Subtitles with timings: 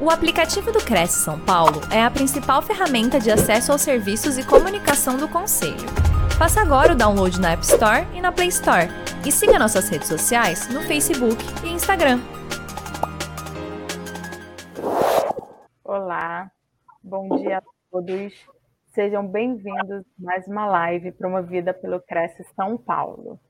[0.00, 4.46] O aplicativo do Cresce São Paulo é a principal ferramenta de acesso aos serviços e
[4.46, 5.88] comunicação do Conselho.
[6.38, 8.86] Faça agora o download na App Store e na Play Store.
[9.26, 12.20] E siga nossas redes sociais no Facebook e Instagram.
[15.82, 16.48] Olá,
[17.02, 18.32] bom dia a todos.
[18.94, 23.40] Sejam bem-vindos a mais uma live promovida pelo Cresce São Paulo.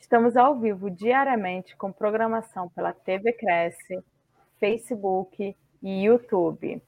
[0.00, 4.02] Estamos ao vivo diariamente com programação pela TV Cresce,
[4.58, 6.82] Facebook e YouTube.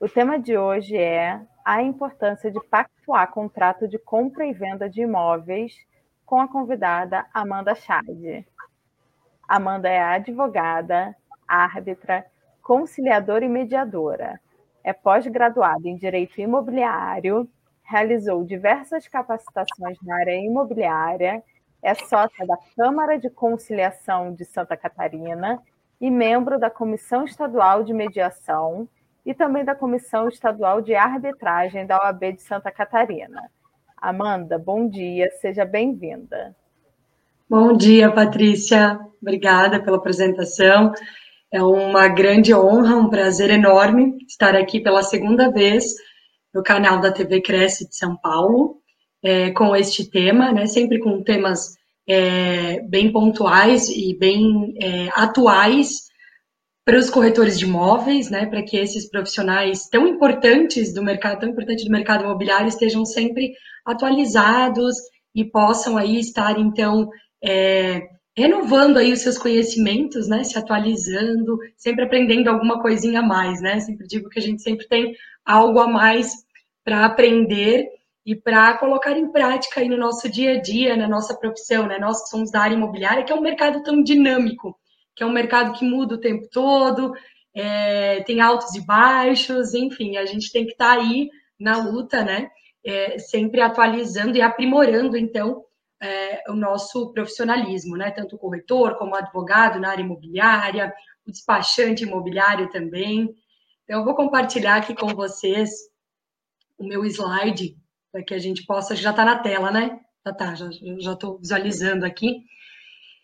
[0.00, 5.02] O tema de hoje é a importância de pactuar contrato de compra e venda de
[5.02, 5.74] imóveis
[6.24, 8.46] com a convidada Amanda Chade.
[9.48, 11.14] Amanda é advogada,
[11.46, 12.24] árbitra,
[12.62, 14.40] conciliadora e mediadora.
[14.82, 17.48] É pós-graduada em Direito Imobiliário,
[17.82, 21.42] realizou diversas capacitações na área imobiliária,
[21.82, 25.62] é sócia da Câmara de Conciliação de Santa Catarina
[26.04, 28.86] e membro da Comissão Estadual de Mediação
[29.24, 33.50] e também da Comissão Estadual de Arbitragem da OAB de Santa Catarina.
[33.96, 36.54] Amanda, bom dia, seja bem-vinda.
[37.48, 39.00] Bom dia, Patrícia.
[39.22, 40.92] Obrigada pela apresentação.
[41.50, 45.86] É uma grande honra, um prazer enorme estar aqui pela segunda vez
[46.52, 48.76] no canal da TV Cresce de São Paulo,
[49.22, 56.04] é, com este tema, né, sempre com temas é, bem pontuais e bem é, atuais
[56.84, 61.48] para os corretores de imóveis, né, para que esses profissionais tão importantes do mercado, tão
[61.48, 63.54] importante do mercado imobiliário, estejam sempre
[63.86, 64.94] atualizados
[65.34, 67.08] e possam aí estar então
[67.42, 68.02] é,
[68.36, 73.80] renovando aí os seus conhecimentos, né, se atualizando, sempre aprendendo alguma coisinha a mais, né?
[73.80, 76.32] Sempre digo que a gente sempre tem algo a mais
[76.84, 77.86] para aprender
[78.24, 81.98] e para colocar em prática aí no nosso dia a dia, na nossa profissão, né?
[81.98, 84.78] Nós que somos da área imobiliária, que é um mercado tão dinâmico,
[85.14, 87.12] que é um mercado que muda o tempo todo,
[87.52, 91.28] é, tem altos e baixos, enfim, a gente tem que estar tá aí
[91.60, 92.50] na luta, né?
[92.82, 95.64] É, sempre atualizando e aprimorando, então,
[96.02, 98.10] é, o nosso profissionalismo, né?
[98.10, 100.92] Tanto o corretor como o advogado na área imobiliária,
[101.26, 103.34] o despachante imobiliário também.
[103.84, 105.70] Então, eu vou compartilhar aqui com vocês
[106.78, 107.76] o meu slide
[108.14, 108.94] para que a gente possa.
[108.94, 109.98] Já está na tela, né?
[110.24, 112.44] Já está, já estou visualizando aqui.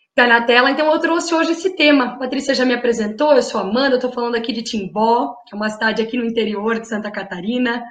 [0.09, 2.03] Está na tela, então eu trouxe hoje esse tema.
[2.03, 5.55] A Patrícia já me apresentou, eu sou Amanda, estou falando aqui de Timbó, que é
[5.55, 7.81] uma cidade aqui no interior de Santa Catarina,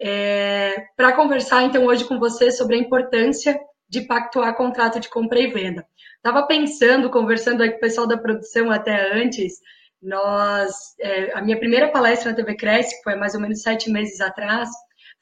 [0.00, 3.56] é, para conversar então hoje com você sobre a importância
[3.88, 5.86] de pactuar contrato de compra e venda.
[6.16, 9.60] Estava pensando, conversando aí com o pessoal da produção até antes,
[10.02, 13.88] nós, é, a minha primeira palestra na TV Cresce, que foi mais ou menos sete
[13.88, 14.68] meses atrás,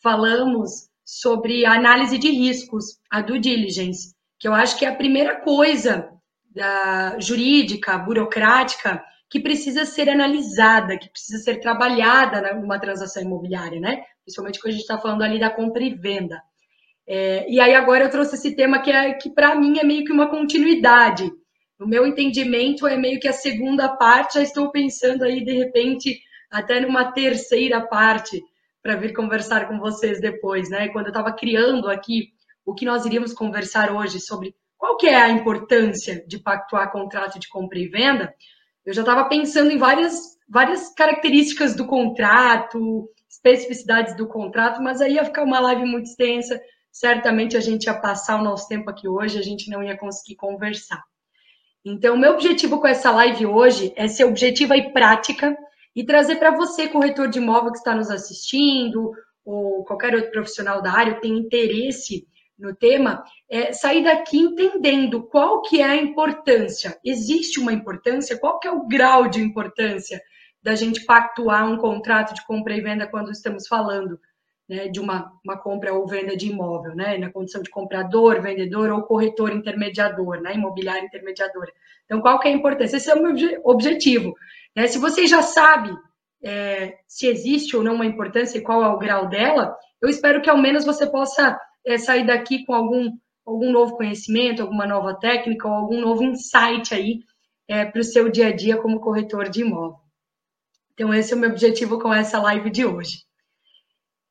[0.02, 4.94] falamos sobre a análise de riscos, a due diligence, que eu acho que é a
[4.94, 6.10] primeira coisa
[6.54, 14.02] da jurídica, burocrática, que precisa ser analisada, que precisa ser trabalhada numa transação imobiliária, né?
[14.22, 16.42] Principalmente quando a gente está falando ali da compra e venda.
[17.06, 20.04] É, e aí agora eu trouxe esse tema que, é, que para mim é meio
[20.04, 21.32] que uma continuidade.
[21.80, 26.20] No meu entendimento é meio que a segunda parte, já estou pensando aí de repente
[26.50, 28.42] até numa terceira parte,
[28.82, 30.88] para vir conversar com vocês depois, né?
[30.88, 32.32] Quando eu estava criando aqui
[32.64, 37.38] o que nós iríamos conversar hoje sobre qual que é a importância de pactuar contrato
[37.38, 38.32] de compra e venda,
[38.86, 45.14] eu já estava pensando em várias, várias características do contrato, especificidades do contrato, mas aí
[45.14, 49.06] ia ficar uma live muito extensa, certamente a gente ia passar o nosso tempo aqui
[49.06, 51.02] hoje, a gente não ia conseguir conversar.
[51.84, 55.56] Então, meu objetivo com essa live hoje é ser objetiva e prática,
[55.98, 59.10] e trazer para você, corretor de imóvel que está nos assistindo,
[59.44, 62.24] ou qualquer outro profissional da área tem interesse
[62.56, 66.96] no tema, é, sair daqui entendendo qual que é a importância.
[67.04, 68.38] Existe uma importância?
[68.38, 70.22] Qual que é o grau de importância
[70.62, 74.20] da gente pactuar um contrato de compra e venda quando estamos falando
[74.68, 78.92] né, de uma, uma compra ou venda de imóvel, né, na condição de comprador, vendedor
[78.92, 81.66] ou corretor intermediador, né, imobiliário intermediador.
[82.04, 82.98] Então, qual que é a importância?
[82.98, 83.34] Esse é o meu
[83.64, 84.36] objetivo.
[84.78, 84.86] Né?
[84.86, 85.90] Se você já sabe
[86.40, 90.40] é, se existe ou não uma importância e qual é o grau dela, eu espero
[90.40, 93.10] que ao menos você possa é, sair daqui com algum,
[93.44, 97.18] algum novo conhecimento, alguma nova técnica ou algum novo insight aí
[97.66, 99.98] é, para o seu dia a dia como corretor de imóvel.
[100.94, 103.24] Então, esse é o meu objetivo com essa live de hoje.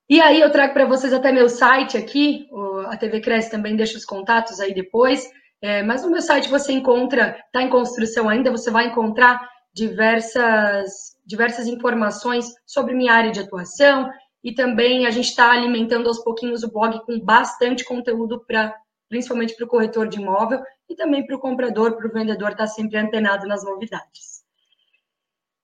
[0.10, 2.48] E aí, eu trago para vocês até meu site aqui,
[2.88, 5.30] a TV Cresce também deixa os contatos aí depois,
[5.62, 11.16] é, mas no meu site você encontra, está em construção ainda, você vai encontrar diversas,
[11.26, 14.10] diversas informações sobre minha área de atuação
[14.44, 18.76] e também a gente está alimentando aos pouquinhos o blog com bastante conteúdo para
[19.08, 22.64] principalmente para o corretor de imóvel e também para o comprador, para o vendedor estar
[22.64, 24.44] tá sempre antenado nas novidades.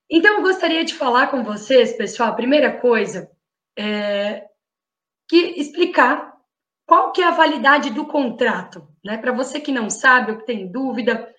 [0.10, 3.30] Então, eu gostaria de falar com vocês, pessoal, a primeira coisa
[3.78, 4.46] é
[5.28, 6.34] que explicar
[6.86, 9.18] qual que é a validade do contrato, né?
[9.18, 11.33] Para você que não sabe ou que tem dúvida,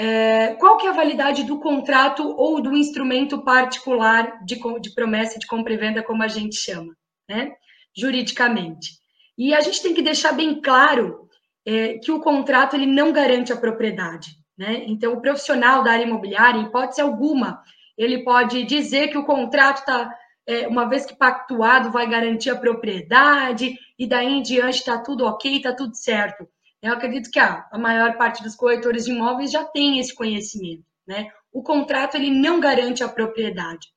[0.00, 5.40] é, qual que é a validade do contrato ou do instrumento particular de, de promessa
[5.40, 6.96] de compra e venda, como a gente chama,
[7.28, 7.52] né?
[7.96, 8.92] Juridicamente.
[9.36, 11.28] E a gente tem que deixar bem claro
[11.66, 14.84] é, que o contrato ele não garante a propriedade, né?
[14.86, 17.60] Então, o profissional da área imobiliária, em hipótese alguma,
[17.96, 20.14] ele pode dizer que o contrato está,
[20.46, 25.26] é, uma vez que pactuado, vai garantir a propriedade, e daí em diante está tudo
[25.26, 26.48] ok, está tudo certo.
[26.82, 30.84] Eu acredito que a, a maior parte dos corretores de imóveis já tem esse conhecimento.
[31.06, 31.30] Né?
[31.52, 33.88] O contrato ele não garante a propriedade.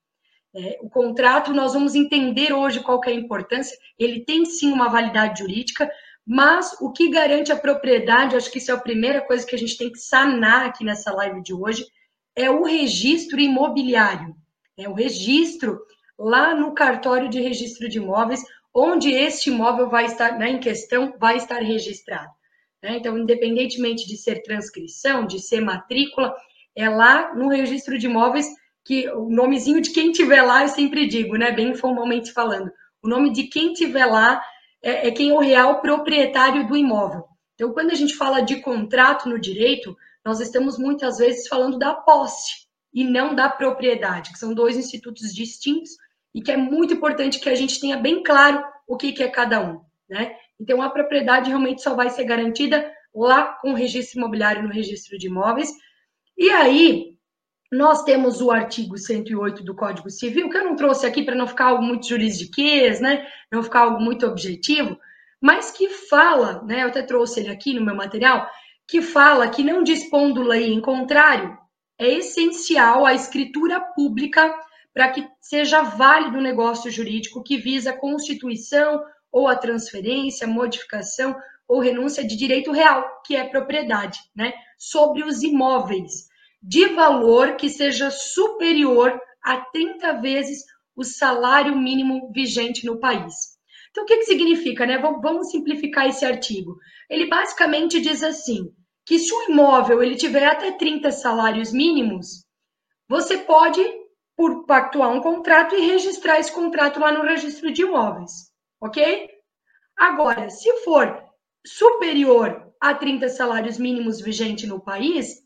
[0.53, 4.71] É, o contrato, nós vamos entender hoje qual que é a importância, ele tem sim
[4.71, 5.89] uma validade jurídica,
[6.25, 9.57] mas o que garante a propriedade, acho que isso é a primeira coisa que a
[9.57, 11.85] gente tem que sanar aqui nessa live de hoje,
[12.35, 14.35] é o registro imobiliário.
[14.77, 15.79] É o registro
[16.17, 18.43] lá no cartório de registro de imóveis,
[18.73, 22.31] onde este imóvel vai estar, né, em questão, vai estar registrado.
[22.81, 22.97] Né?
[22.97, 26.33] Então, independentemente de ser transcrição, de ser matrícula,
[26.75, 28.47] é lá no registro de imóveis
[28.83, 32.71] que o nomezinho de quem tiver lá, eu sempre digo, né, bem formalmente falando,
[33.03, 34.41] o nome de quem tiver lá
[34.81, 37.25] é, é quem é o real proprietário do imóvel.
[37.53, 39.95] Então, quando a gente fala de contrato no direito,
[40.25, 45.33] nós estamos muitas vezes falando da posse e não da propriedade, que são dois institutos
[45.33, 45.91] distintos
[46.33, 49.27] e que é muito importante que a gente tenha bem claro o que, que é
[49.27, 50.35] cada um, né?
[50.61, 55.17] Então, a propriedade realmente só vai ser garantida lá com o registro imobiliário no registro
[55.17, 55.71] de imóveis.
[56.37, 57.17] E aí,
[57.71, 61.47] nós temos o artigo 108 do Código Civil, que eu não trouxe aqui para não
[61.47, 63.27] ficar algo muito jurisdiquês, né?
[63.51, 64.99] Não ficar algo muito objetivo,
[65.41, 66.83] mas que fala, né?
[66.83, 68.47] Eu até trouxe ele aqui no meu material,
[68.87, 71.57] que fala que não dispondo lei em contrário,
[71.97, 74.53] é essencial a escritura pública
[74.93, 81.35] para que seja válido o negócio jurídico que visa a constituição ou a transferência, modificação
[81.67, 86.27] ou renúncia de direito real, que é propriedade, né, sobre os imóveis,
[86.61, 90.63] de valor que seja superior a 30 vezes
[90.95, 93.33] o salário mínimo vigente no país.
[93.89, 94.97] Então, o que, que significa, né?
[94.97, 96.77] Vamos simplificar esse artigo.
[97.09, 98.73] Ele basicamente diz assim:
[99.05, 102.45] que se o imóvel ele tiver até 30 salários mínimos,
[103.07, 103.81] você pode,
[104.37, 108.50] por pactuar um contrato e registrar esse contrato lá no registro de imóveis,
[108.81, 109.29] ok?
[109.97, 111.23] Agora, se for
[111.65, 115.41] superior a 30 salários mínimos vigente no país,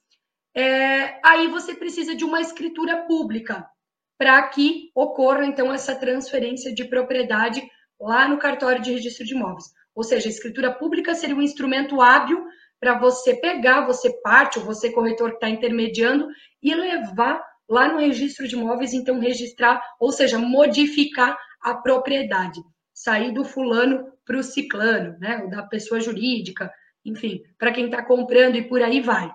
[0.56, 3.70] é, aí você precisa de uma escritura pública
[4.18, 7.62] para que ocorra então essa transferência de propriedade
[8.00, 9.66] lá no cartório de registro de imóveis.
[9.94, 12.46] Ou seja, a escritura pública seria um instrumento hábil
[12.80, 16.28] para você pegar, você parte, ou você corretor que está intermediando,
[16.62, 22.62] e levar lá no registro de imóveis, então registrar, ou seja, modificar a propriedade.
[22.96, 25.42] Sair do fulano para o ciclano, né?
[25.44, 26.74] Ou da pessoa jurídica,
[27.06, 29.32] enfim, para quem está comprando e por aí vai.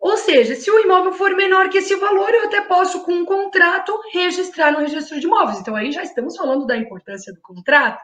[0.00, 3.24] Ou seja, se o imóvel for menor que esse valor, eu até posso, com um
[3.24, 5.60] contrato, registrar no registro de imóveis.
[5.60, 8.02] Então, aí já estamos falando da importância do contrato.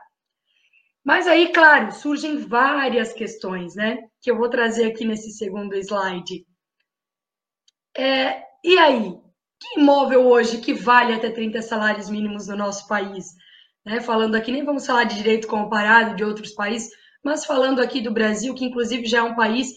[1.02, 3.98] Mas aí, claro, surgem várias questões, né?
[4.20, 6.46] Que eu vou trazer aqui nesse segundo slide.
[7.96, 9.18] É, e aí?
[9.58, 13.34] Que imóvel hoje que vale até 30 salários mínimos no nosso país?
[13.86, 14.00] Né?
[14.00, 16.90] Falando aqui, nem vamos falar de direito comparado de outros países,
[17.22, 19.74] mas falando aqui do Brasil, que inclusive já é um país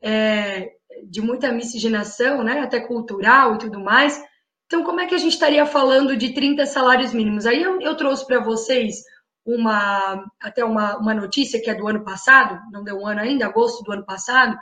[0.00, 0.70] é,
[1.04, 2.60] de muita miscigenação, né?
[2.60, 4.22] Até cultural e tudo mais.
[4.66, 7.46] Então, como é que a gente estaria falando de 30 salários mínimos?
[7.46, 9.02] Aí eu, eu trouxe para vocês
[9.44, 13.46] uma até uma, uma notícia que é do ano passado, não deu um ano ainda,
[13.46, 14.56] agosto do ano passado,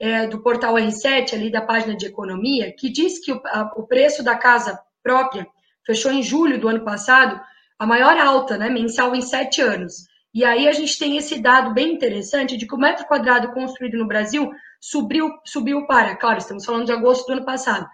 [0.00, 3.86] é, do portal R7, ali da página de economia, que diz que o, a, o
[3.86, 5.46] preço da casa própria
[5.86, 7.38] fechou em julho do ano passado,
[7.80, 10.04] a maior alta, né, mensal em sete anos.
[10.32, 13.98] E aí a gente tem esse dado bem interessante de que o metro quadrado construído
[13.98, 14.48] no Brasil
[14.80, 17.84] subiu, subiu para, claro, estamos falando de agosto do ano passado,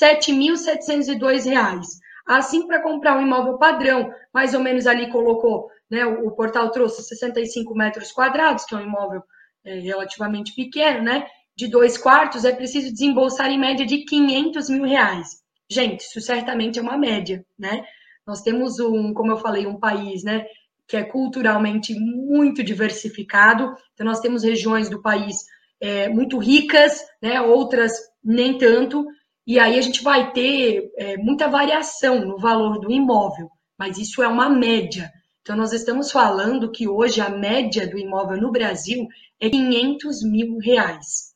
[0.00, 1.84] R$ 7.702.
[2.26, 6.04] Assim, para comprar um imóvel padrão, mais ou menos ali colocou né?
[6.04, 9.22] O, o, portal trouxe 65 metros quadrados, que é um imóvel
[9.64, 11.26] é, relativamente pequeno, né?
[11.56, 15.28] De dois quartos, é preciso desembolsar em média de 500 mil reais.
[15.70, 17.84] Gente, isso certamente é uma média, né?
[18.26, 20.46] Nós temos um, como eu falei, um país, né?
[20.86, 23.74] Que é culturalmente muito diversificado.
[23.92, 25.36] Então, nós temos regiões do país
[25.80, 27.40] é, muito ricas, né?
[27.40, 29.06] Outras nem tanto.
[29.46, 34.22] E aí a gente vai ter é, muita variação no valor do imóvel, mas isso
[34.22, 35.12] é uma média.
[35.42, 39.06] Então, nós estamos falando que hoje a média do imóvel no Brasil
[39.38, 41.34] é 500 mil reais.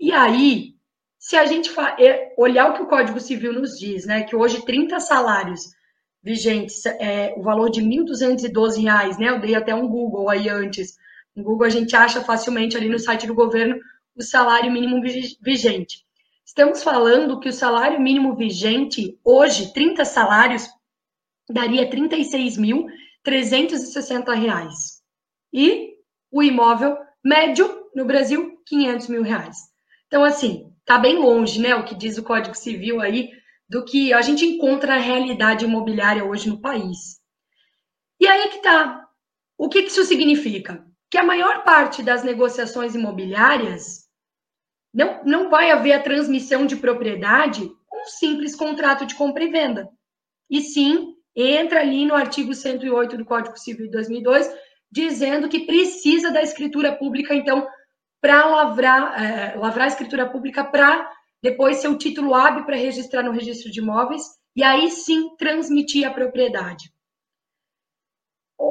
[0.00, 0.74] E aí,
[1.18, 4.64] se a gente é, olhar o que o Código Civil nos diz, né, que hoje
[4.64, 5.74] 30 salários
[6.24, 10.96] vigentes, é, o valor de R$ 1.212, né, eu dei até um Google aí antes,
[11.36, 13.78] no Google a gente acha facilmente ali no site do governo
[14.16, 15.02] o salário mínimo
[15.42, 16.02] vigente.
[16.46, 20.68] Estamos falando que o salário mínimo vigente, hoje, 30 salários,
[21.50, 24.24] daria R$ 36.360.
[25.52, 25.94] E
[26.30, 29.56] o imóvel médio no Brasil, 500 mil reais.
[30.06, 33.30] Então, assim, tá bem longe, né, o que diz o Código Civil aí,
[33.74, 37.20] do que a gente encontra na realidade imobiliária hoje no país.
[38.20, 39.04] E aí que tá.
[39.58, 40.86] O que, isso significa?
[41.10, 44.08] Que a maior parte das negociações imobiliárias
[44.94, 49.50] não, não vai haver a transmissão de propriedade com um simples contrato de compra e
[49.50, 49.88] venda.
[50.48, 54.54] E sim, entra ali no artigo 108 do Código Civil de 2002,
[54.88, 57.66] dizendo que precisa da escritura pública, então,
[58.20, 61.10] para lavrar, é, lavrar a escritura pública para
[61.44, 64.22] depois ser o título hábil para registrar no registro de imóveis
[64.56, 66.90] e aí sim transmitir a propriedade.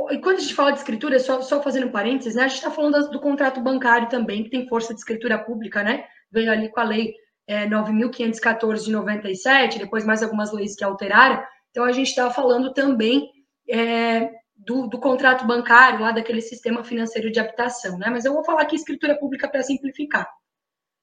[0.10, 2.58] E quando a gente fala de escritura, só, só fazendo um parênteses, né, a gente
[2.58, 6.06] está falando do contrato bancário também, que tem força de escritura pública, né?
[6.32, 7.13] Veio ali com a lei
[7.46, 11.44] é, 9.514 de 97, depois mais algumas leis que alteraram.
[11.70, 13.30] Então, a gente está falando também
[13.70, 18.10] é, do, do, contrato bancário, lá daquele sistema financeiro de habitação, né?
[18.10, 20.27] Mas eu vou falar aqui escritura pública para simplificar.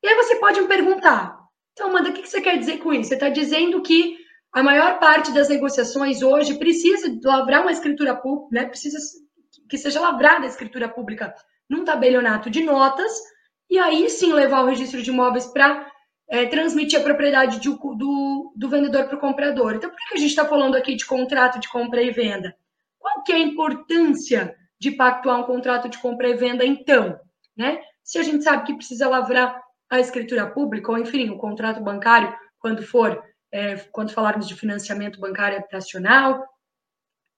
[0.03, 1.40] E aí você pode me perguntar,
[1.73, 3.09] então, Amanda, o que você quer dizer com isso?
[3.09, 4.19] Você está dizendo que
[4.53, 8.69] a maior parte das negociações hoje precisa lavrar uma escritura pública, né?
[8.69, 8.99] Precisa
[9.69, 11.35] que seja lavrada a escritura pública
[11.69, 13.13] num tabelionato de notas,
[13.71, 15.89] e aí sim levar o registro de imóveis para
[16.29, 19.77] é, transmitir a propriedade de, do, do vendedor para o comprador.
[19.77, 22.57] Então, por que a gente está falando aqui de contrato de compra e venda?
[22.99, 27.19] Qual que é a importância de pactuar um contrato de compra e venda, então?
[27.57, 27.81] Né?
[28.03, 29.61] Se a gente sabe que precisa lavrar
[29.91, 33.21] a escritura pública, ou enfim, o contrato bancário, quando for,
[33.53, 36.45] é, quando falarmos de financiamento bancário habitacional,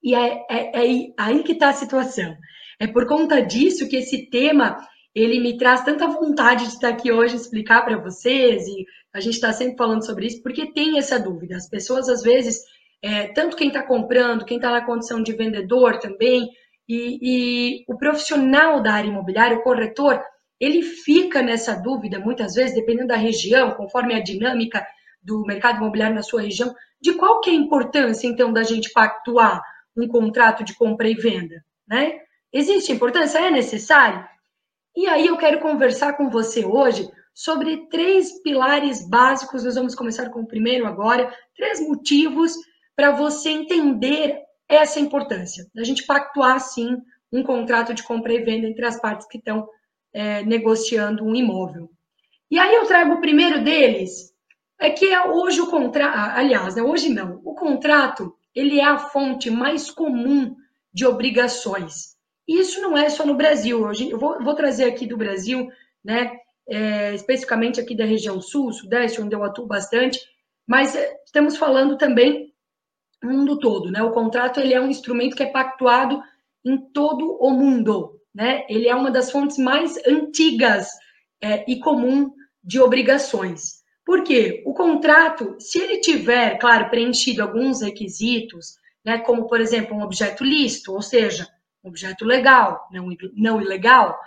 [0.03, 2.37] e é, é, é aí que está a situação.
[2.79, 4.77] É por conta disso que esse tema
[5.15, 9.35] ele me traz tanta vontade de estar aqui hoje explicar para vocês e a gente
[9.35, 11.57] está sempre falando sobre isso porque tem essa dúvida.
[11.57, 12.63] As pessoas às vezes
[13.03, 16.49] é, tanto quem está comprando, quem está na condição de vendedor também,
[16.89, 20.23] e, e, o profissional da área imobiliária, o corretor,
[20.62, 24.87] ele fica nessa dúvida, muitas vezes, dependendo da região, conforme a dinâmica
[25.21, 28.92] do mercado imobiliário na sua região, de qual que é a importância, então, da gente
[28.92, 29.61] pactuar
[29.97, 32.21] um contrato de compra e venda, né?
[32.52, 33.40] Existe importância?
[33.40, 34.25] É necessário?
[34.95, 39.64] E aí eu quero conversar com você hoje sobre três pilares básicos.
[39.64, 42.54] Nós vamos começar com o primeiro agora, três motivos
[42.95, 44.38] para você entender
[44.69, 46.99] essa importância, da gente pactuar, sim,
[47.33, 49.66] um contrato de compra e venda entre as partes que estão
[50.12, 51.90] é, negociando um imóvel.
[52.50, 54.33] E aí eu trago o primeiro deles,
[54.78, 58.99] é que é hoje o contrato, aliás, né, hoje não, o contrato, ele é a
[58.99, 60.54] fonte mais comum
[60.92, 62.16] de obrigações.
[62.47, 65.69] Isso não é só no Brasil, hoje eu vou, vou trazer aqui do Brasil,
[66.04, 66.37] né,
[66.69, 70.21] é, especificamente aqui da região sul, sudeste, onde eu atuo bastante,
[70.66, 72.52] mas é, estamos falando também
[73.23, 74.02] mundo todo, né?
[74.02, 76.21] O contrato ele é um instrumento que é pactuado
[76.64, 78.65] em todo o mundo, né?
[78.69, 80.89] Ele é uma das fontes mais antigas
[81.41, 83.83] é, e comum de obrigações.
[84.05, 84.62] Por quê?
[84.67, 90.45] O contrato, se ele tiver, claro, preenchido alguns requisitos, né, como, por exemplo, um objeto
[90.45, 91.49] lícito, ou seja,
[91.83, 94.19] um objeto legal, não, não ilegal,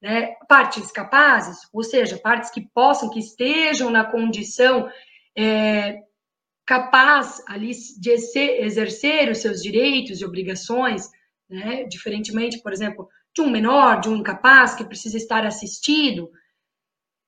[0.00, 4.88] né, partes capazes, ou seja, partes que possam, que estejam na condição
[5.36, 6.02] é,
[6.66, 11.08] capaz ali de exercer os seus direitos e obrigações,
[11.48, 11.84] né?
[11.84, 16.30] diferentemente, por exemplo, de um menor, de um incapaz que precisa estar assistido,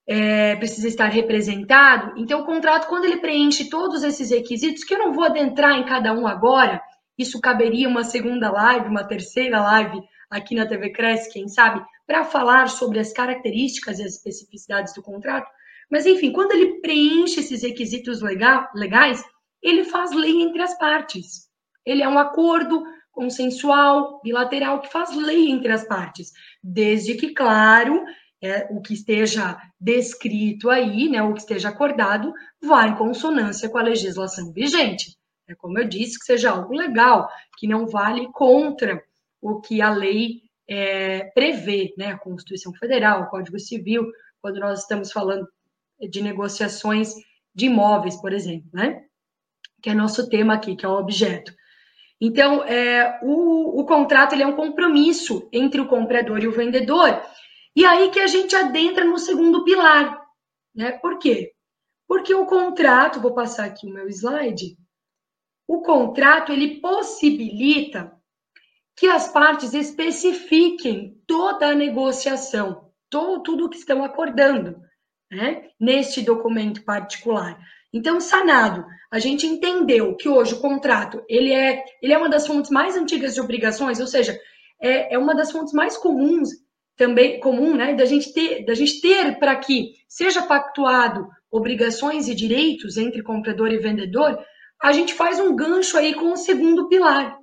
[0.07, 2.15] é, precisa estar representado.
[2.17, 5.85] Então, o contrato, quando ele preenche todos esses requisitos, que eu não vou adentrar em
[5.85, 6.81] cada um agora,
[7.19, 12.25] isso caberia uma segunda live, uma terceira live aqui na TV Cresce, quem sabe, para
[12.25, 15.51] falar sobre as características e as especificidades do contrato.
[15.91, 19.25] Mas, enfim, quando ele preenche esses requisitos legal, legais,
[19.63, 21.49] ele faz lei entre as partes.
[21.85, 22.85] Ele é um acordo
[23.17, 26.33] consensual, bilateral, que faz lei entre as partes,
[26.63, 28.05] desde que, claro,
[28.43, 32.31] é, o que esteja descrito aí, né, o que esteja acordado,
[32.63, 35.17] vá em consonância com a legislação vigente.
[35.49, 39.03] É como eu disse, que seja algo legal, que não vale contra
[39.41, 44.81] o que a lei é, prevê, né, a Constituição Federal, o Código Civil, quando nós
[44.81, 45.49] estamos falando
[45.99, 47.15] de negociações
[47.55, 49.03] de imóveis, por exemplo, né?
[49.81, 51.55] Que é nosso tema aqui, que é o objeto.
[52.21, 57.23] Então, é, o, o contrato ele é um compromisso entre o comprador e o vendedor.
[57.75, 60.25] E aí que a gente adentra no segundo pilar,
[60.75, 60.93] né?
[60.93, 61.53] Por quê?
[62.09, 64.79] Porque o contrato, vou passar aqui o meu slide,
[65.67, 68.17] o contrato ele possibilita
[68.97, 74.81] que as partes especifiquem toda a negociação, todo, tudo o que estão acordando,
[75.31, 77.61] né, neste documento particular.
[77.97, 82.47] Então, sanado, a gente entendeu que hoje o contrato ele é, ele é uma das
[82.47, 84.39] fontes mais antigas de obrigações, ou seja,
[84.79, 86.51] é, é uma das fontes mais comuns
[86.95, 92.35] também comum, né, da gente ter, da gente ter para que seja pactuado obrigações e
[92.35, 94.39] direitos entre comprador e vendedor,
[94.83, 97.39] a gente faz um gancho aí com o segundo pilar,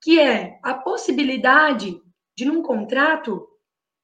[0.00, 2.00] que é a possibilidade
[2.36, 3.48] de num contrato,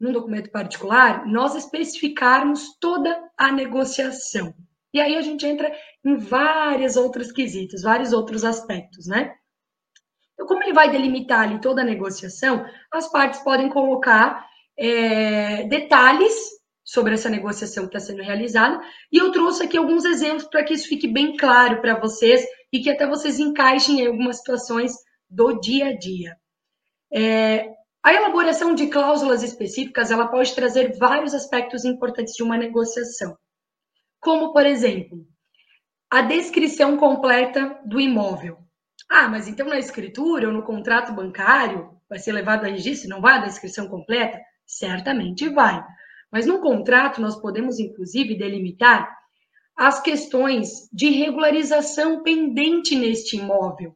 [0.00, 4.52] num documento particular, nós especificarmos toda a negociação.
[4.92, 5.70] E aí a gente entra
[6.04, 9.34] em vários outros quesitos, vários outros aspectos, né?
[10.32, 14.46] Então, como ele vai delimitar ali toda a negociação, as partes podem colocar
[14.78, 16.34] é, detalhes
[16.84, 18.80] sobre essa negociação que está sendo realizada,
[19.12, 22.42] e eu trouxe aqui alguns exemplos para que isso fique bem claro para vocês
[22.72, 24.94] e que até vocês encaixem em algumas situações
[25.28, 26.34] do dia a dia.
[27.12, 27.68] É,
[28.02, 33.36] a elaboração de cláusulas específicas ela pode trazer vários aspectos importantes de uma negociação
[34.20, 35.26] como, por exemplo,
[36.10, 38.58] a descrição completa do imóvel.
[39.10, 43.20] Ah, mas então na escritura ou no contrato bancário vai ser levado a registro, não
[43.20, 44.40] vai a descrição completa?
[44.66, 45.84] Certamente vai.
[46.30, 49.16] Mas no contrato nós podemos, inclusive, delimitar
[49.76, 53.94] as questões de regularização pendente neste imóvel.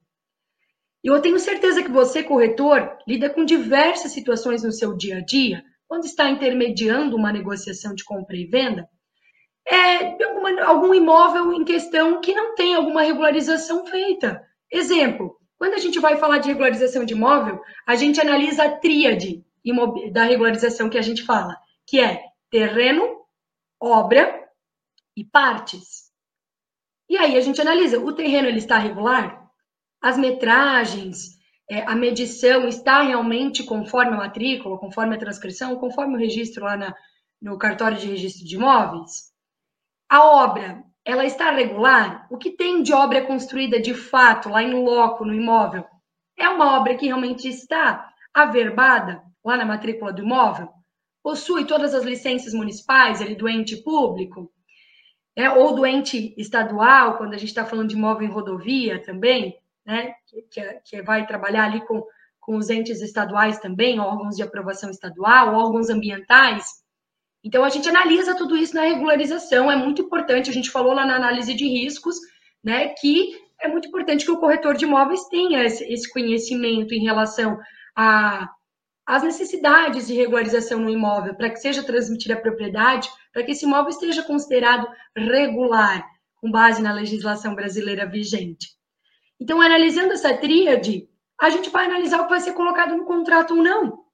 [1.05, 5.21] E eu tenho certeza que você, corretor, lida com diversas situações no seu dia a
[5.21, 8.89] dia, quando está intermediando uma negociação de compra e venda,
[9.67, 14.45] é, alguma, algum imóvel em questão que não tem alguma regularização feita.
[14.71, 19.45] Exemplo, quando a gente vai falar de regularização de imóvel, a gente analisa a tríade
[20.11, 23.23] da regularização que a gente fala, que é terreno,
[23.81, 24.49] obra
[25.17, 26.11] e partes.
[27.09, 29.49] E aí a gente analisa, o terreno ele está regular?
[30.01, 31.39] As metragens,
[31.71, 36.77] é, a medição está realmente conforme a matrícula, conforme a transcrição, conforme o registro lá
[36.77, 36.95] na,
[37.41, 39.32] no cartório de registro de imóveis?
[40.13, 42.27] A obra, ela está regular?
[42.31, 45.87] O que tem de obra construída de fato lá em loco, no imóvel?
[46.39, 50.69] É uma obra que realmente está averbada lá na matrícula do imóvel?
[51.23, 54.53] Possui todas as licenças municipais, ele do ente público?
[55.35, 59.57] É, ou do ente estadual, quando a gente está falando de imóvel em rodovia também,
[59.83, 60.13] né?
[60.27, 62.05] Que, que, que vai trabalhar ali com,
[62.39, 66.82] com os entes estaduais também, órgãos de aprovação estadual, órgãos ambientais.
[67.45, 71.05] Então, a gente analisa tudo isso na regularização, é muito importante, a gente falou lá
[71.05, 72.17] na análise de riscos,
[72.63, 77.59] né, que é muito importante que o corretor de imóveis tenha esse, conhecimento em relação
[77.97, 78.49] a
[79.05, 83.65] as necessidades de regularização no imóvel, para que seja transmitida a propriedade, para que esse
[83.65, 88.69] imóvel esteja considerado regular, com base na legislação brasileira vigente.
[89.41, 91.09] Então, analisando essa tríade,
[91.41, 94.05] a gente vai analisar o que vai ser colocado no contrato ou não.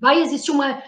[0.00, 0.80] Vai existir uma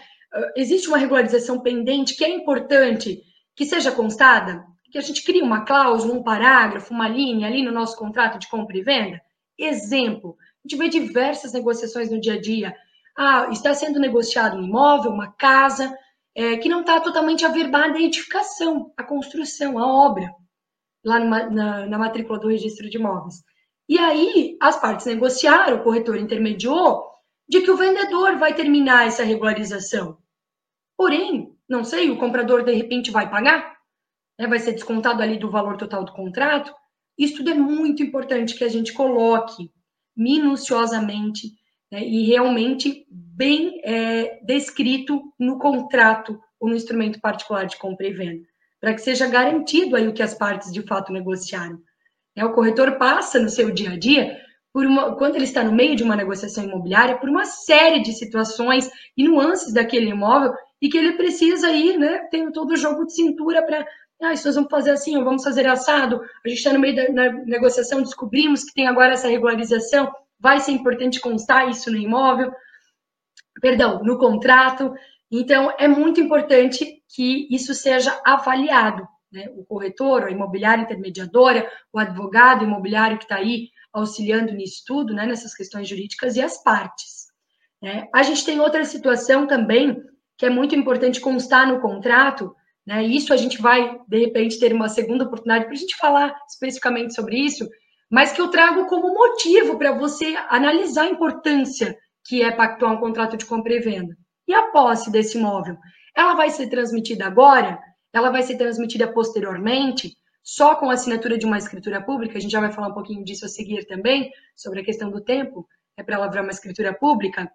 [0.55, 3.21] existe uma regularização pendente que é importante
[3.55, 4.65] que seja constada?
[4.91, 8.49] Que a gente crie uma cláusula, um parágrafo, uma linha ali no nosso contrato de
[8.49, 9.21] compra e venda?
[9.57, 12.75] Exemplo, a gente vê diversas negociações no dia a dia.
[13.17, 15.95] Ah, está sendo negociado um imóvel, uma casa,
[16.35, 20.29] é, que não está totalmente averbada a edificação, a construção, a obra,
[21.03, 23.35] lá numa, na, na matrícula do registro de imóveis.
[23.87, 27.05] E aí, as partes negociaram, o corretor intermediou,
[27.47, 30.17] de que o vendedor vai terminar essa regularização.
[30.97, 33.75] Porém, não sei, o comprador de repente vai pagar,
[34.39, 36.73] né, vai ser descontado ali do valor total do contrato.
[37.17, 39.71] Isso tudo é muito importante que a gente coloque
[40.15, 41.51] minuciosamente
[41.91, 48.13] né, e realmente bem é, descrito no contrato ou no instrumento particular de compra e
[48.13, 48.45] venda,
[48.79, 51.79] para que seja garantido aí o que as partes de fato negociaram.
[52.35, 54.37] É, o corretor passa no seu dia a dia
[54.73, 58.89] uma, quando ele está no meio de uma negociação imobiliária, por uma série de situações
[59.15, 62.19] e nuances daquele imóvel e que ele precisa ir, né?
[62.29, 63.85] Tem todo o jogo de cintura para.
[64.21, 66.21] Ah, isso nós vamos fazer assim, ou vamos fazer assado.
[66.45, 70.11] A gente está no meio da negociação, descobrimos que tem agora essa regularização.
[70.39, 72.51] Vai ser importante constar isso no imóvel,
[73.61, 74.93] perdão, no contrato.
[75.29, 79.05] Então, é muito importante que isso seja avaliado.
[79.31, 79.49] Né?
[79.57, 85.25] O corretor, a imobiliária intermediadora, o advogado imobiliário que está aí auxiliando nisso tudo, né?
[85.25, 87.25] nessas questões jurídicas, e as partes.
[87.81, 88.07] Né?
[88.13, 90.01] A gente tem outra situação também
[90.37, 93.03] que é muito importante constar no contrato, né?
[93.03, 97.15] Isso a gente vai, de repente, ter uma segunda oportunidade para a gente falar especificamente
[97.15, 97.67] sobre isso,
[98.09, 102.99] mas que eu trago como motivo para você analisar a importância que é pactuar um
[102.99, 104.15] contrato de compra e venda.
[104.47, 105.77] E a posse desse imóvel?
[106.15, 107.79] Ela vai ser transmitida agora?
[108.15, 112.51] ela vai ser transmitida posteriormente, só com a assinatura de uma escritura pública, a gente
[112.51, 115.67] já vai falar um pouquinho disso a seguir também, sobre a questão do tempo,
[115.97, 117.51] é para ela virar uma escritura pública.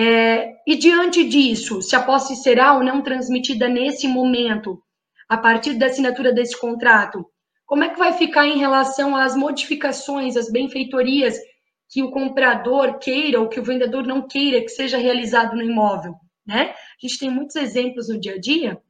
[0.00, 4.82] É, e diante disso, se a posse será ou não transmitida nesse momento,
[5.28, 7.26] a partir da assinatura desse contrato,
[7.66, 11.36] como é que vai ficar em relação às modificações, às benfeitorias
[11.90, 16.14] que o comprador queira ou que o vendedor não queira que seja realizado no imóvel,
[16.46, 16.70] né?
[16.70, 18.80] A gente tem muitos exemplos no dia a dia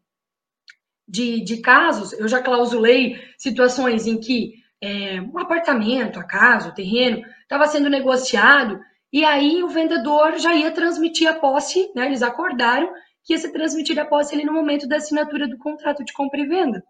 [1.08, 6.74] de, de casos, eu já clausulei situações em que é, um apartamento, a casa, o
[6.74, 8.78] terreno, estava sendo negociado
[9.12, 12.06] e aí o vendedor já ia transmitir a posse, né?
[12.06, 12.92] Eles acordaram
[13.24, 16.40] que ia se transmitir a posse ali no momento da assinatura do contrato de compra
[16.40, 16.82] e venda.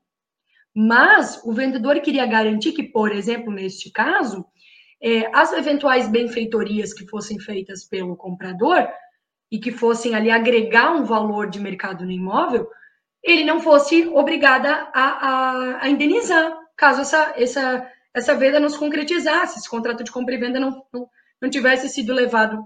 [0.75, 4.45] Mas o vendedor queria garantir que, por exemplo, neste caso,
[5.03, 8.87] é, as eventuais benfeitorias que fossem feitas pelo comprador
[9.51, 12.69] e que fossem ali agregar um valor de mercado no imóvel,
[13.23, 18.79] ele não fosse obrigada a, a, a indenizar, caso essa, essa, essa venda não se
[18.79, 21.09] concretizasse, esse contrato de compra e venda não, não,
[21.41, 22.65] não tivesse sido levado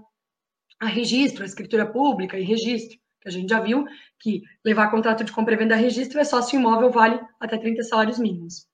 [0.79, 3.85] a registro, a escritura pública e registro que a gente já viu
[4.19, 7.19] que levar contrato de compra e venda a registro é só se o imóvel vale
[7.39, 8.67] até 30 salários mínimos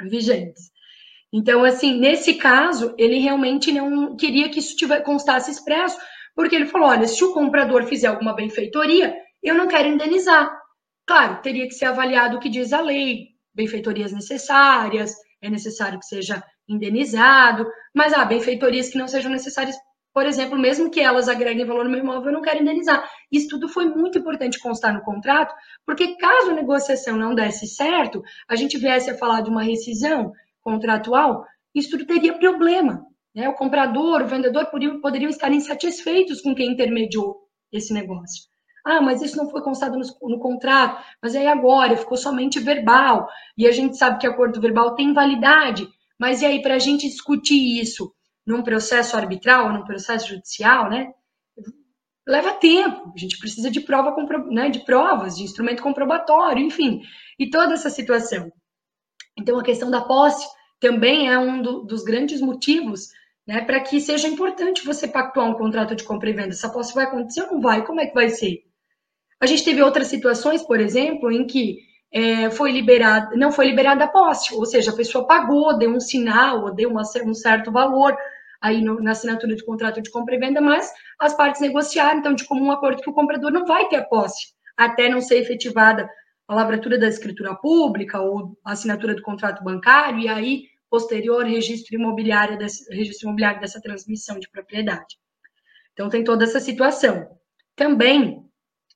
[0.00, 0.70] vigentes.
[1.32, 5.98] Então, assim, nesse caso, ele realmente não queria que isso tivesse, constasse expresso,
[6.34, 10.50] porque ele falou: olha, se o comprador fizer alguma benfeitoria, eu não quero indenizar.
[11.06, 16.06] Claro, teria que ser avaliado o que diz a lei, benfeitorias necessárias, é necessário que
[16.06, 16.42] seja
[16.74, 19.76] indenizado, mas há benfeitorias que não sejam necessárias
[20.12, 23.08] por exemplo, mesmo que elas agreguem valor no meu imóvel, eu não quero indenizar.
[23.30, 25.54] Isso tudo foi muito importante constar no contrato,
[25.86, 30.32] porque caso a negociação não desse certo, a gente viesse a falar de uma rescisão
[30.60, 33.06] contratual, isso tudo teria problema.
[33.34, 33.48] Né?
[33.48, 38.52] O comprador, o vendedor poderiam, poderiam estar insatisfeitos com quem intermediou esse negócio.
[38.84, 43.28] Ah, mas isso não foi constado no, no, contrato, mas aí agora ficou somente verbal,
[43.56, 45.88] e a gente sabe que acordo verbal tem validade,
[46.22, 48.14] mas e aí, para a gente discutir isso
[48.46, 51.12] num processo arbitral, num processo judicial, né?
[52.24, 54.14] Leva tempo, a gente precisa de prova,
[54.48, 57.02] né, de provas, de instrumento comprobatório, enfim,
[57.36, 58.52] e toda essa situação.
[59.36, 60.46] Então, a questão da posse
[60.78, 63.08] também é um do, dos grandes motivos
[63.44, 66.50] né, para que seja importante você pactuar um contrato de compra e venda.
[66.50, 67.84] Essa posse vai acontecer ou não vai?
[67.84, 68.62] Como é que vai ser?
[69.40, 71.78] A gente teve outras situações, por exemplo, em que
[72.12, 76.00] é, foi liberada, não foi liberada a posse, ou seja, a pessoa pagou, deu um
[76.00, 78.14] sinal, ou deu uma, um certo valor
[78.60, 82.34] aí no, na assinatura de contrato de compra e venda, mas as partes negociaram, então,
[82.34, 86.08] de comum acordo que o comprador não vai ter a posse até não ser efetivada
[86.46, 91.94] a lavratura da escritura pública ou a assinatura do contrato bancário, e aí, posterior, registro
[91.94, 95.16] imobiliário, desse, registro imobiliário dessa transmissão de propriedade.
[95.92, 97.28] Então, tem toda essa situação.
[97.74, 98.44] Também,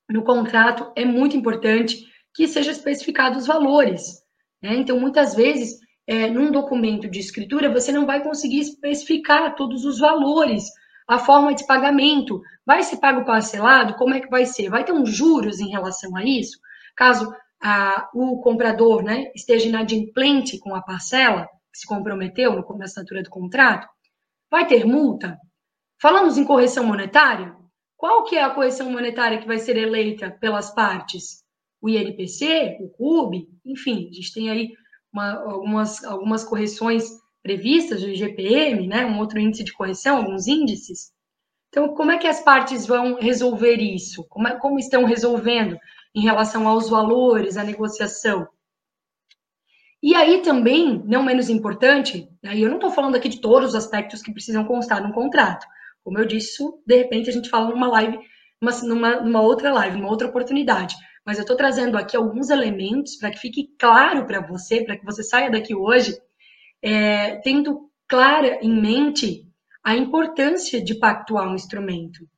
[0.09, 4.22] no contrato, é muito importante que seja especificado os valores.
[4.62, 4.77] Né?
[4.77, 9.99] Então, muitas vezes, é, num documento de escritura, você não vai conseguir especificar todos os
[9.99, 10.64] valores,
[11.09, 12.42] a forma de pagamento.
[12.64, 13.94] Vai ser pago parcelado?
[13.94, 14.68] Como é que vai ser?
[14.68, 16.59] Vai ter uns juros em relação a isso?
[16.94, 23.22] Caso a, o comprador né, esteja inadimplente com a parcela que se comprometeu na assinatura
[23.22, 23.88] do contrato,
[24.51, 25.38] vai ter multa?
[26.01, 27.57] Falamos em correção monetária?
[27.96, 31.46] Qual que é a correção monetária que vai ser eleita pelas partes?
[31.81, 34.73] O INPC, o CUB, enfim, a gente tem aí
[35.12, 37.05] uma, algumas, algumas correções
[37.43, 41.12] previstas do IGPM, né, um outro índice de correção, alguns índices.
[41.69, 44.25] Então, como é que as partes vão resolver isso?
[44.29, 45.79] Como, é, como estão resolvendo
[46.15, 48.49] em relação aos valores, à negociação?
[50.03, 53.75] E aí também, não menos importante, aí eu não estou falando aqui de todos os
[53.75, 55.67] aspectos que precisam constar no contrato.
[56.03, 58.19] Como eu disse, de repente a gente fala numa live,
[58.83, 60.95] numa, numa outra live, numa outra oportunidade
[61.27, 65.05] mas eu estou trazendo aqui alguns elementos para que fique claro para você, para que
[65.05, 66.17] você saia daqui hoje,
[66.81, 69.45] é, tendo clara em mente
[69.83, 72.29] a importância de pactuar um instrumento,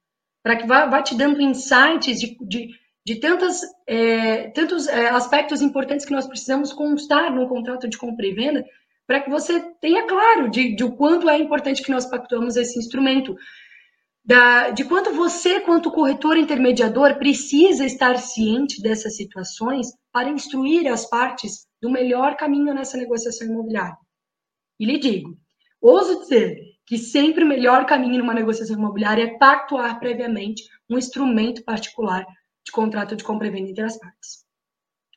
[0.43, 2.69] para que vá, vá, te dando insights de, de,
[3.05, 8.27] de tantas, é, tantos é, aspectos importantes que nós precisamos constar no contrato de compra
[8.27, 8.65] e venda,
[9.07, 12.79] para que você tenha claro de, de o quanto é importante que nós pactuamos esse
[12.79, 13.37] instrumento
[14.29, 21.09] da, de quanto você, quanto corretor intermediador, precisa estar ciente dessas situações para instruir as
[21.09, 23.97] partes do melhor caminho nessa negociação imobiliária.
[24.79, 25.35] E lhe digo,
[25.81, 31.65] ouso dizer que sempre o melhor caminho numa negociação imobiliária é pactuar previamente um instrumento
[31.65, 32.27] particular
[32.67, 34.45] de contrato de compra e venda entre as partes.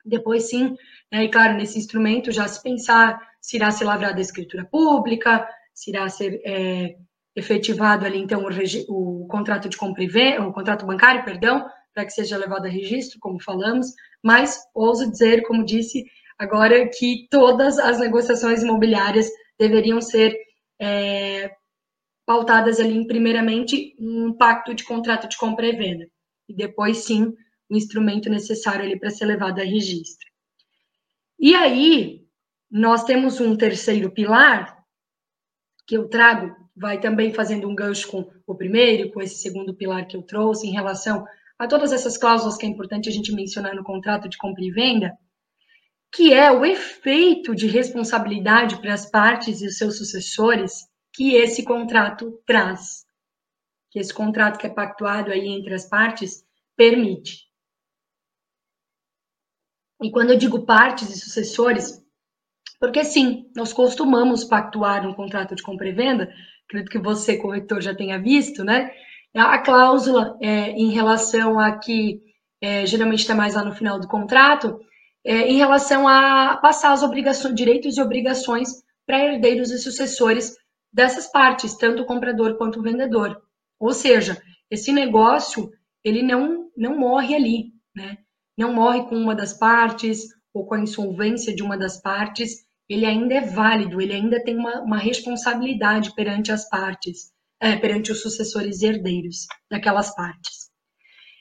[0.05, 0.73] Depois, sim,
[1.11, 5.45] né, e claro, nesse instrumento já se pensar se irá ser lavrada a escritura pública,
[5.73, 6.95] se irá ser é,
[7.35, 12.05] efetivado ali, então, o, o, contrato de compra e venda, o contrato bancário, perdão, para
[12.05, 13.87] que seja levado a registro, como falamos,
[14.21, 16.05] mas ouso dizer, como disse
[16.37, 20.35] agora, que todas as negociações imobiliárias deveriam ser
[20.79, 21.51] é,
[22.25, 26.07] pautadas ali, primeiramente, um pacto de contrato de compra e venda,
[26.49, 27.33] e depois, sim,
[27.69, 30.29] o instrumento necessário ali para ser levado a registro.
[31.39, 32.21] E aí,
[32.69, 34.77] nós temos um terceiro pilar,
[35.87, 40.07] que eu trago, vai também fazendo um gancho com o primeiro, com esse segundo pilar
[40.07, 41.23] que eu trouxe, em relação
[41.59, 44.71] a todas essas cláusulas que é importante a gente mencionar no contrato de compra e
[44.71, 45.15] venda,
[46.11, 51.63] que é o efeito de responsabilidade para as partes e os seus sucessores que esse
[51.63, 53.05] contrato traz.
[53.91, 56.43] Que esse contrato que é pactuado aí entre as partes
[56.75, 57.47] permite.
[60.01, 62.03] E quando eu digo partes e sucessores,
[62.79, 66.33] porque sim, nós costumamos pactuar um contrato de compra e venda,
[66.71, 68.91] acredito que você, corretor, já tenha visto, né?
[69.35, 72.21] A cláusula é, em relação a que,
[72.61, 74.79] é, geralmente está mais lá no final do contrato,
[75.25, 78.69] é, em relação a passar as obrigações, direitos e obrigações
[79.05, 80.55] para herdeiros e sucessores
[80.91, 83.41] dessas partes, tanto o comprador quanto o vendedor.
[83.79, 85.71] Ou seja, esse negócio,
[86.03, 88.17] ele não, não morre ali, né?
[88.57, 93.05] não morre com uma das partes ou com a insolvência de uma das partes, ele
[93.05, 98.21] ainda é válido, ele ainda tem uma, uma responsabilidade perante as partes, é, perante os
[98.21, 100.71] sucessores e herdeiros daquelas partes.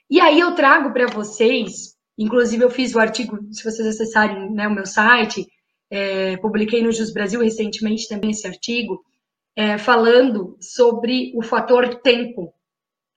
[0.08, 4.68] E aí eu trago para vocês, inclusive eu fiz o artigo, se vocês acessarem né,
[4.68, 5.46] o meu site,
[5.90, 9.02] é, publiquei no Jus Brasil recentemente também esse artigo,
[9.56, 12.54] é, falando sobre o fator tempo,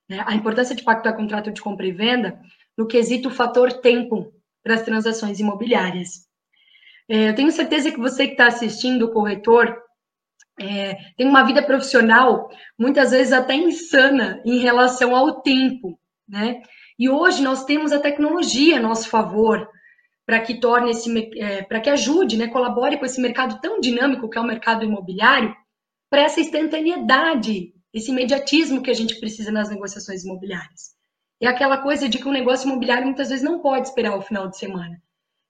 [0.10, 2.40] né, a importância de pactuar contrato de compra e venda,
[2.78, 4.34] no quesito fator tempo
[4.64, 6.28] para as transações imobiliárias.
[7.14, 9.78] É, eu tenho certeza que você que está assistindo, o corretor,
[10.60, 16.64] é, tem uma vida profissional muitas vezes até insana em relação ao tempo, né?
[16.98, 19.70] E hoje nós temos a tecnologia a nosso favor
[20.26, 24.28] para que torne esse, é, para que ajude, né, colabore com esse mercado tão dinâmico
[24.28, 25.56] que é o mercado imobiliário,
[26.10, 30.96] para essa instantaneidade, esse imediatismo que a gente precisa nas negociações imobiliárias.
[31.40, 34.48] É aquela coisa de que um negócio imobiliário muitas vezes não pode esperar o final
[34.48, 35.00] de semana.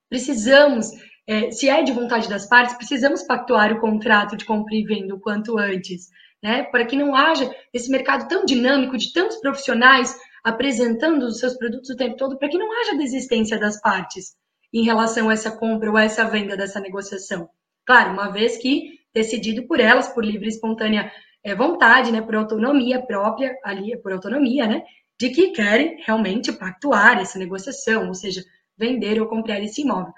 [0.10, 0.92] Precisamos,
[1.28, 5.16] é, se é de vontade das partes, precisamos pactuar o contrato de compra e venda
[5.16, 6.10] o quanto antes,
[6.42, 6.64] né?
[6.64, 11.90] Para que não haja esse mercado tão dinâmico de tantos profissionais apresentando os seus produtos
[11.90, 14.36] o tempo todo, para que não haja desistência das partes
[14.74, 17.50] em relação a essa compra ou a essa venda dessa negociação.
[17.86, 21.12] Claro, uma vez que decidido por elas, por livre e espontânea
[21.44, 24.82] é, vontade, né, por autonomia própria, ali, por autonomia, né,
[25.20, 28.42] de que querem realmente pactuar essa negociação, ou seja,
[28.78, 30.14] vender ou comprar esse imóvel.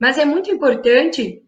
[0.00, 1.42] Mas é muito importante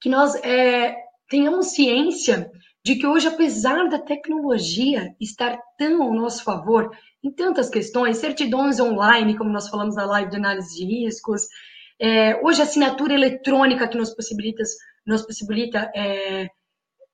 [0.00, 0.96] que nós é,
[1.28, 2.50] tenhamos ciência
[2.84, 6.90] de que hoje, apesar da tecnologia estar tão ao nosso favor
[7.22, 11.48] em tantas questões, certidões online, como nós falamos na live de análise de riscos,
[11.98, 14.62] é, hoje a assinatura eletrônica que nos possibilita,
[15.06, 16.48] nos possibilita é,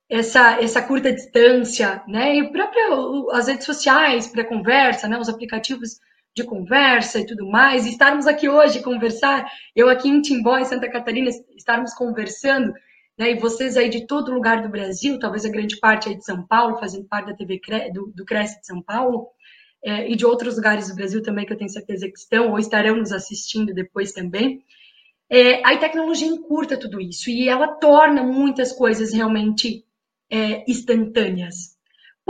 [0.08, 2.34] essa, essa curta distância, né?
[2.34, 5.16] E próprio as redes sociais para conversa, né?
[5.16, 6.00] Os aplicativos
[6.42, 7.86] de conversa e tudo mais.
[7.86, 12.72] E estarmos aqui hoje conversar, eu aqui em Timbó, em Santa Catarina, estarmos conversando,
[13.18, 13.32] né?
[13.32, 16.46] E vocês aí de todo lugar do Brasil, talvez a grande parte aí de São
[16.46, 17.60] Paulo, fazendo parte da TV
[17.92, 19.28] do, do Cresce de São Paulo.
[19.82, 22.58] É, e de outros lugares do Brasil também, que eu tenho certeza que estão ou
[22.58, 24.62] estarão nos assistindo depois também.
[25.30, 29.84] É, a tecnologia encurta tudo isso e ela torna muitas coisas realmente
[30.30, 31.79] é, instantâneas.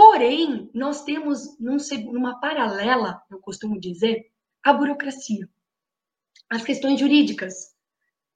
[0.00, 1.76] Porém, nós temos num,
[2.10, 4.30] numa paralela, eu costumo dizer,
[4.62, 5.46] a burocracia,
[6.48, 7.74] as questões jurídicas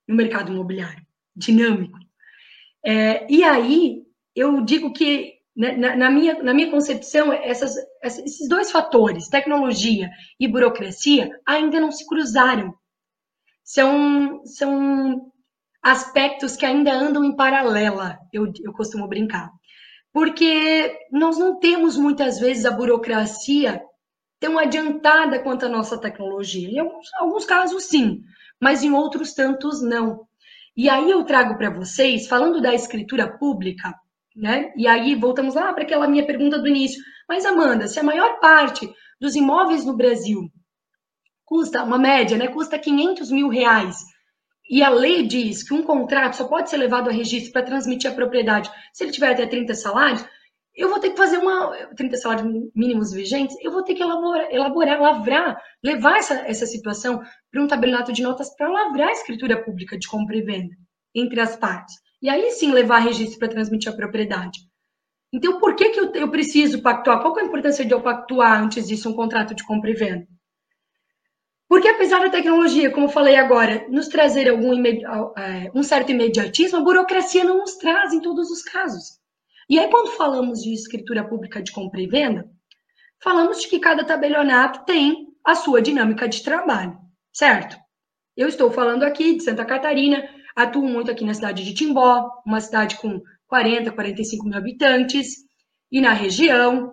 [0.07, 1.99] no mercado imobiliário, dinâmico.
[2.85, 4.03] É, e aí,
[4.37, 10.11] eu digo que, né, na, na, minha, na minha concepção, essas, esses dois fatores, tecnologia
[10.39, 12.75] e burocracia, ainda não se cruzaram.
[13.65, 15.33] São, são
[15.83, 19.51] aspectos que ainda andam em paralela, eu, eu costumo brincar.
[20.15, 23.83] Porque nós não temos muitas vezes a burocracia
[24.39, 26.69] tão adiantada quanto a nossa tecnologia.
[26.69, 28.23] Em alguns, alguns casos, sim,
[28.61, 30.21] mas em outros tantos, não.
[30.77, 33.93] E aí eu trago para vocês, falando da escritura pública,
[34.37, 34.73] né?
[34.77, 37.03] E aí voltamos lá para aquela minha pergunta do início.
[37.29, 38.89] Mas, Amanda, se a maior parte
[39.21, 40.49] dos imóveis no Brasil
[41.45, 42.47] custa, uma média, né?
[42.47, 43.97] Custa 500 mil reais
[44.69, 48.11] e a lei diz que um contrato só pode ser levado a registro para transmitir
[48.11, 50.25] a propriedade se ele tiver até 30 salários,
[50.75, 51.71] eu vou ter que fazer uma.
[51.97, 57.23] 30 salários mínimos vigentes, eu vou ter que elaborar, elaborar lavrar, levar essa, essa situação
[57.51, 60.75] para um tabelionato de notas para lavrar a escritura pública de compra e venda
[61.15, 61.95] entre as partes.
[62.21, 64.59] E aí sim levar a registro para transmitir a propriedade.
[65.33, 67.21] Então, por que, que eu, eu preciso pactuar?
[67.21, 70.27] Qual é a importância de eu pactuar antes disso um contrato de compra e venda?
[71.75, 76.81] Porque apesar da tecnologia, como falei agora, nos trazer algum é, um certo imediatismo, a
[76.81, 79.19] burocracia não nos traz em todos os casos.
[79.69, 82.49] E aí, quando falamos de escritura pública de compra e venda,
[83.21, 86.97] falamos de que cada tabelionato tem a sua dinâmica de trabalho,
[87.33, 87.77] certo?
[88.37, 92.61] Eu estou falando aqui de Santa Catarina, atuo muito aqui na cidade de Timbó, uma
[92.61, 95.39] cidade com 40, 45 mil habitantes,
[95.91, 96.93] e na região.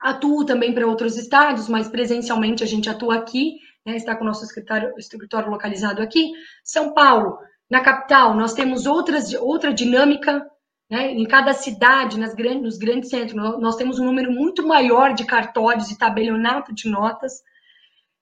[0.00, 4.26] Atuo também para outros estados, mas presencialmente a gente atua aqui né, está com o
[4.26, 6.32] nosso escritório, escritório localizado aqui.
[6.64, 7.38] São Paulo,
[7.70, 10.46] na capital, nós temos outras, outra dinâmica,
[10.90, 15.14] né, em cada cidade, nas grandes, nos grandes centros, nós temos um número muito maior
[15.14, 17.42] de cartórios e tabelionato de notas,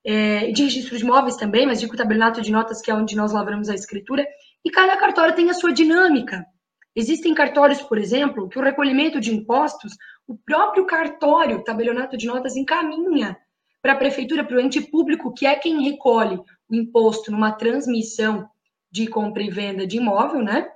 [0.04, 3.32] é, de registros de imóveis também, mas digo tabelionato de notas, que é onde nós
[3.32, 4.24] lavramos a escritura,
[4.64, 6.46] e cada cartório tem a sua dinâmica.
[6.94, 9.92] Existem cartórios, por exemplo, que o recolhimento de impostos,
[10.26, 13.36] o próprio cartório, tabelionato de notas, encaminha
[13.82, 18.48] para a prefeitura, para o ente público, que é quem recolhe o imposto numa transmissão
[18.90, 20.70] de compra e venda de imóvel, né?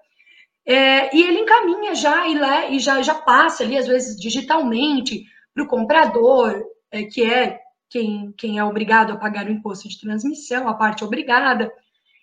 [0.67, 5.25] É, e ele encaminha já e, lá, e já, já passa ali, às vezes, digitalmente
[5.53, 10.01] para o comprador, é, que é quem, quem é obrigado a pagar o imposto de
[10.01, 11.71] transmissão, a parte obrigada,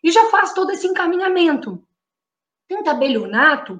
[0.03, 1.85] e já faz todo esse encaminhamento.
[2.67, 3.79] Tem tabelionato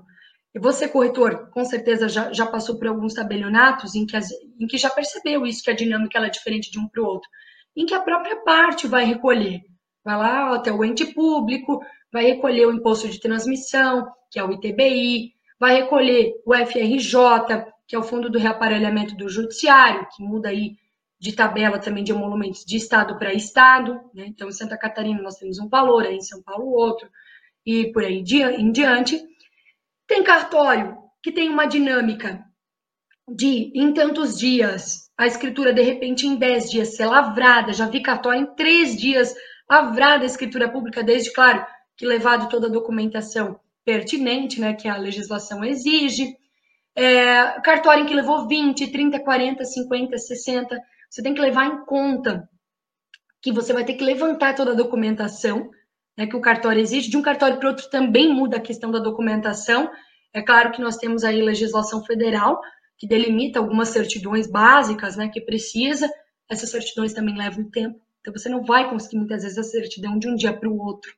[0.54, 4.68] e você, corretor, com certeza já, já passou por alguns tabelionatos em que, as, em
[4.68, 7.30] que já percebeu isso, que a dinâmica ela é diferente de um para o outro,
[7.76, 9.62] em que a própria parte vai recolher.
[10.04, 11.80] Vai lá até o ente público,
[12.12, 17.96] vai recolher o imposto de transmissão, que é o ITBI, vai recolher o FRJ, que
[17.96, 20.76] é o Fundo do Reaparelhamento do Judiciário, que muda aí
[21.20, 23.94] de tabela também de emolumentos de estado para estado.
[24.14, 24.26] Né?
[24.28, 27.08] Então, em Santa Catarina nós temos um valor, aí em São Paulo outro,
[27.66, 28.24] e por aí
[28.58, 29.24] em diante.
[30.12, 32.44] Tem cartório que tem uma dinâmica
[33.26, 37.72] de, em tantos dias, a escritura, de repente, em 10 dias ser lavrada.
[37.72, 39.34] Já vi cartório em 3 dias
[39.70, 44.98] lavrada a escritura pública, desde, claro, que levado toda a documentação pertinente, né, que a
[44.98, 46.36] legislação exige.
[46.94, 50.78] É, cartório em que levou 20, 30, 40, 50, 60.
[51.10, 52.50] Você tem que levar em conta
[53.42, 55.72] que você vai ter que levantar toda a documentação
[56.22, 57.10] né, que o cartório exige.
[57.10, 59.90] De um cartório para outro também muda a questão da documentação.
[60.32, 62.62] É claro que nós temos aí legislação federal
[62.96, 66.08] que delimita algumas certidões básicas, né, que precisa.
[66.48, 68.00] Essas certidões também levam tempo.
[68.20, 71.12] Então você não vai conseguir muitas vezes a certidão de um dia para o outro.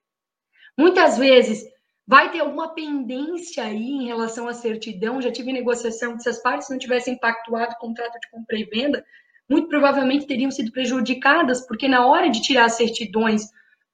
[0.78, 1.66] Muitas vezes
[2.08, 5.22] vai ter alguma pendência aí em relação à certidão.
[5.22, 8.64] Já tive negociação que se as partes não tivessem pactuado o contrato de compra e
[8.64, 9.06] venda,
[9.50, 13.50] muito provavelmente teriam sido prejudicadas, porque na hora de tirar as certidões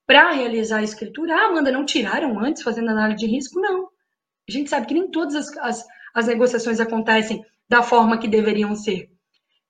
[0.09, 1.35] para realizar a escritura.
[1.35, 3.59] Ah, Amanda, não tiraram antes fazendo análise de risco?
[3.59, 3.89] Não.
[4.49, 8.75] A gente sabe que nem todas as, as, as negociações acontecem da forma que deveriam
[8.75, 9.11] ser.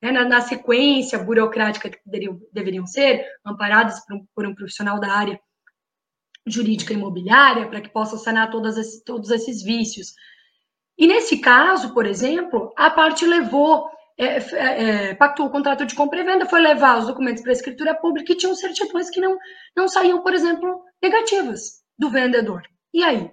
[0.01, 4.97] É, na, na, sequência burocrática que deveriam, deveriam ser, amparadas por um, por um, profissional
[4.97, 5.37] da área
[6.47, 10.13] jurídica imobiliária, para que possa sanar todas esse, todos esses vícios.
[10.97, 15.95] E nesse caso, por exemplo, a parte levou é, é, é, pactuou o contrato de
[15.95, 19.21] compra e venda, foi levar os documentos para a escritura pública e tinham certidões que
[19.21, 19.37] não,
[19.73, 22.63] não saíam, por exemplo, negativas do vendedor.
[22.93, 23.31] E aí?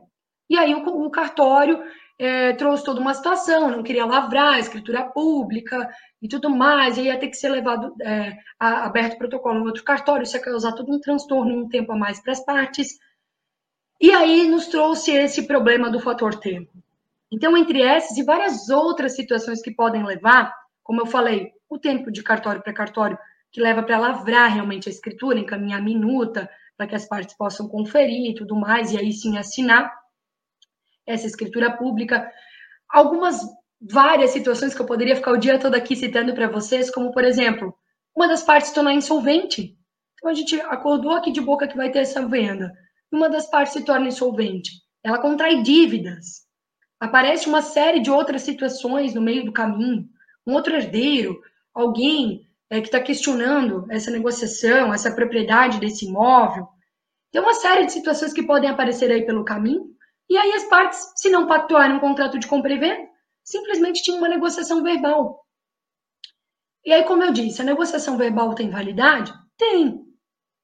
[0.49, 1.83] E aí o, o cartório
[2.17, 5.91] é, trouxe toda uma situação, não queria lavrar a escritura pública
[6.23, 9.83] e tudo mais, e ia ter que ser levado, é, a, aberto protocolo em outro
[9.83, 12.97] cartório, isso ia causar todo um transtorno, um tempo a mais para as partes.
[14.01, 16.71] E aí nos trouxe esse problema do fator tempo.
[17.33, 20.55] Então, entre essas e várias outras situações que podem levar
[20.87, 23.19] como eu falei, o tempo de cartório para cartório,
[23.51, 27.69] que leva para lavrar realmente a escritura, encaminhar a minuta, para que as partes possam
[27.69, 29.93] conferir e tudo mais, e aí sim assinar
[31.05, 32.31] essa escritura pública.
[32.89, 33.41] Algumas,
[33.81, 37.25] várias situações que eu poderia ficar o dia todo aqui citando para vocês, como, por
[37.25, 37.77] exemplo,
[38.15, 39.77] uma das partes tornar insolvente.
[40.15, 42.73] Então, a gente acordou aqui de boca que vai ter essa venda.
[43.11, 44.71] Uma das partes se torna insolvente.
[45.03, 46.47] Ela contrai dívidas.
[47.01, 50.09] Aparece uma série de outras situações no meio do caminho
[50.47, 51.41] um outro herdeiro,
[51.75, 56.69] alguém é, que está questionando essa negociação, essa propriedade desse imóvel.
[57.33, 59.95] Tem uma série de situações que podem aparecer aí pelo caminho,
[60.29, 63.09] e aí as partes, se não pactuarem um contrato de compra e venda,
[63.45, 65.45] simplesmente tinham uma negociação verbal.
[66.85, 69.33] E aí, como eu disse, a negociação verbal tem validade?
[69.57, 70.05] Tem.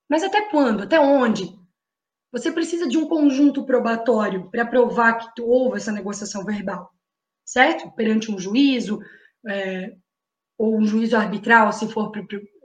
[0.09, 0.83] Mas até quando?
[0.83, 1.59] Até onde?
[2.33, 6.91] Você precisa de um conjunto probatório para provar que houve essa negociação verbal,
[7.45, 7.91] certo?
[7.93, 9.01] Perante um juízo,
[9.49, 9.93] é,
[10.59, 12.12] ou um juízo arbitral, se for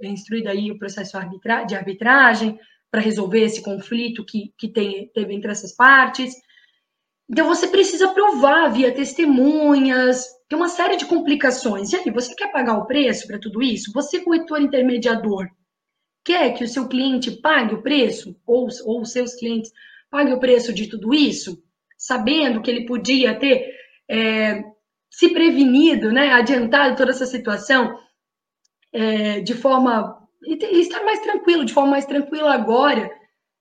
[0.02, 2.60] instruído aí o processo arbitra de arbitragem,
[2.92, 6.34] para resolver esse conflito que, que tem, teve entre essas partes.
[7.30, 11.92] Então, você precisa provar via testemunhas, tem uma série de complicações.
[11.92, 13.92] E aí, você quer pagar o preço para tudo isso?
[13.94, 15.48] Você, corretor intermediador,
[16.24, 19.72] quer que o seu cliente pague o preço, ou, ou os seus clientes
[20.10, 21.62] paguem o preço de tudo isso,
[21.98, 23.74] sabendo que ele podia ter
[24.10, 24.64] é,
[25.18, 28.00] se prevenido, né, adiantado toda essa situação
[28.94, 30.22] é, de forma.
[30.44, 33.10] e estar mais tranquilo, de forma mais tranquila agora,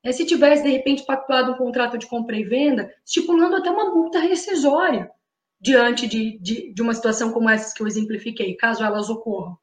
[0.05, 3.87] é, se tivesse, de repente, pactuado um contrato de compra e venda, estipulando até uma
[3.87, 5.11] multa rescisória
[5.59, 9.57] diante de, de, de uma situação como essa que eu exemplifiquei, caso elas ocorram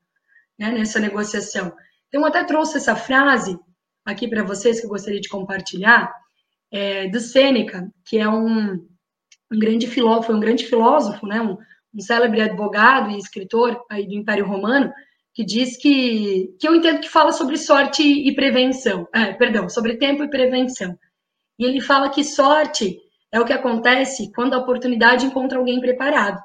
[0.57, 1.71] né, nessa negociação.
[2.07, 3.55] Então, até trouxe essa frase
[4.03, 6.11] aqui para vocês que eu gostaria de compartilhar,
[6.71, 8.83] é, do Sêneca, que é um,
[9.51, 11.55] um grande filósofo, um grande filósofo, né, um,
[11.93, 14.91] um célebre advogado e escritor aí do Império Romano,
[15.33, 19.97] que diz que, que eu entendo que fala sobre sorte e prevenção, é, perdão, sobre
[19.97, 20.97] tempo e prevenção.
[21.57, 22.99] E ele fala que sorte
[23.31, 26.41] é o que acontece quando a oportunidade encontra alguém preparado.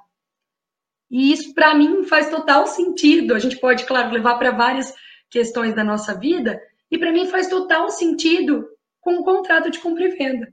[1.11, 3.35] E isso, para mim, faz total sentido.
[3.35, 4.95] A gente pode, claro, levar para várias
[5.31, 8.67] questões da nossa vida, e para mim faz total sentido
[9.01, 10.51] com o contrato de compra e venda.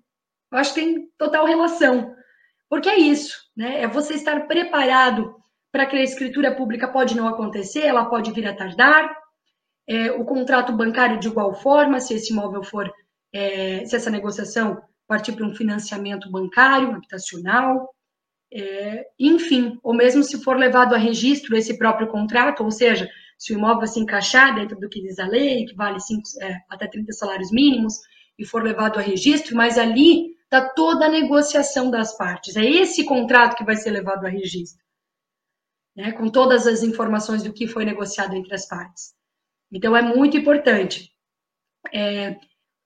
[0.51, 2.13] Eu acho que tem total relação.
[2.69, 3.81] Porque é isso, né?
[3.81, 5.35] É você estar preparado
[5.71, 9.15] para que a escritura pública pode não acontecer, ela pode vir a tardar.
[9.87, 12.91] É, o contrato bancário de igual forma, se esse imóvel for,
[13.33, 17.89] é, se essa negociação partir para um financiamento bancário, habitacional,
[18.51, 23.53] é, enfim, ou mesmo se for levado a registro esse próprio contrato, ou seja, se
[23.53, 26.87] o imóvel se encaixar dentro do que diz a lei, que vale cinco, é, até
[26.87, 27.99] 30 salários mínimos,
[28.39, 32.55] e for levado a registro, mas ali está toda a negociação das partes.
[32.55, 34.85] É esse contrato que vai ser levado a registro
[35.95, 39.13] né, com todas as informações do que foi negociado entre as partes.
[39.71, 41.11] Então, é muito importante.
[41.93, 42.35] É,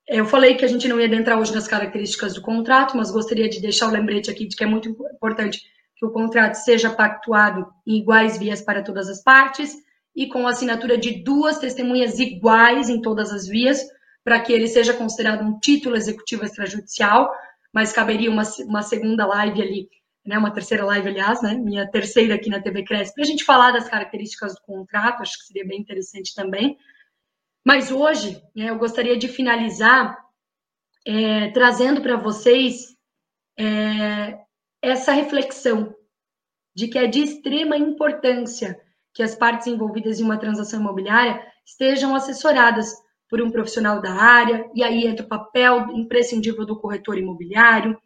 [0.07, 3.49] eu falei que a gente não ia adentrar hoje nas características do contrato, mas gostaria
[3.49, 5.61] de deixar o lembrete aqui de que é muito importante
[5.95, 9.75] que o contrato seja pactuado em iguais vias para todas as partes
[10.15, 13.85] e com a assinatura de duas testemunhas iguais em todas as vias,
[14.23, 17.31] para que ele seja considerado um título executivo extrajudicial,
[17.73, 19.89] mas caberia uma, uma segunda live ali
[20.29, 23.43] né, uma terceira live, aliás, né, minha terceira aqui na TV Cresce, para a gente
[23.43, 26.77] falar das características do contrato, acho que seria bem interessante também.
[27.65, 30.17] Mas hoje, né, eu gostaria de finalizar
[31.05, 32.95] é, trazendo para vocês
[33.57, 34.39] é,
[34.81, 35.95] essa reflexão
[36.75, 38.79] de que é de extrema importância
[39.13, 42.93] que as partes envolvidas em uma transação imobiliária estejam assessoradas
[43.29, 47.97] por um profissional da área, e aí entra o papel imprescindível do corretor imobiliário,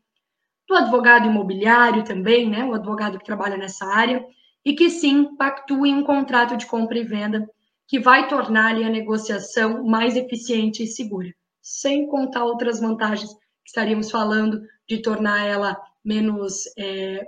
[0.68, 4.26] do advogado imobiliário também, né, o advogado que trabalha nessa área,
[4.66, 7.50] e que sim pactue um contrato de compra e venda
[7.88, 14.10] que vai tornar a negociação mais eficiente e segura, sem contar outras vantagens que estaríamos
[14.10, 17.28] falando de tornar ela menos é,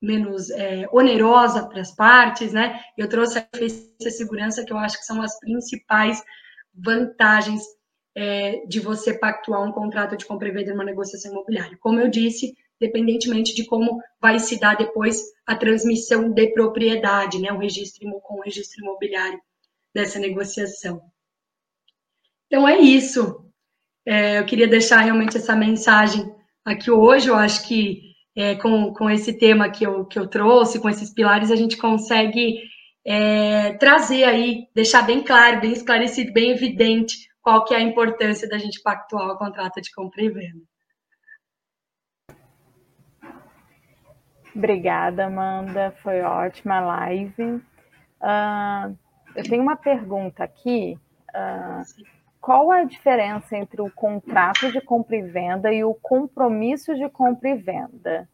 [0.00, 2.80] menos é, onerosa para as partes, né?
[2.96, 6.22] Eu trouxe a eficiência e segurança que eu acho que são as principais
[6.82, 7.62] vantagens
[8.16, 11.78] é, de você pactuar um contrato de compra e venda numa negociação imobiliária.
[11.80, 17.52] Como eu disse, dependentemente de como vai se dar depois a transmissão de propriedade, né,
[17.52, 19.40] o registro com o registro imobiliário
[19.94, 21.02] dessa negociação.
[22.46, 23.44] Então é isso.
[24.06, 27.28] É, eu queria deixar realmente essa mensagem aqui hoje.
[27.28, 31.12] Eu acho que é, com, com esse tema que eu, que eu trouxe, com esses
[31.12, 32.62] pilares, a gente consegue
[33.10, 38.46] é, trazer aí, deixar bem claro, bem esclarecido, bem evidente qual que é a importância
[38.46, 40.62] da gente pactuar o contrato de compra e venda.
[44.54, 45.90] Obrigada, Amanda.
[46.02, 47.62] Foi ótima a live.
[48.20, 48.98] Uh,
[49.34, 50.98] eu tenho uma pergunta aqui.
[51.30, 52.04] Uh,
[52.42, 57.48] qual a diferença entre o contrato de compra e venda e o compromisso de compra
[57.48, 58.28] e venda?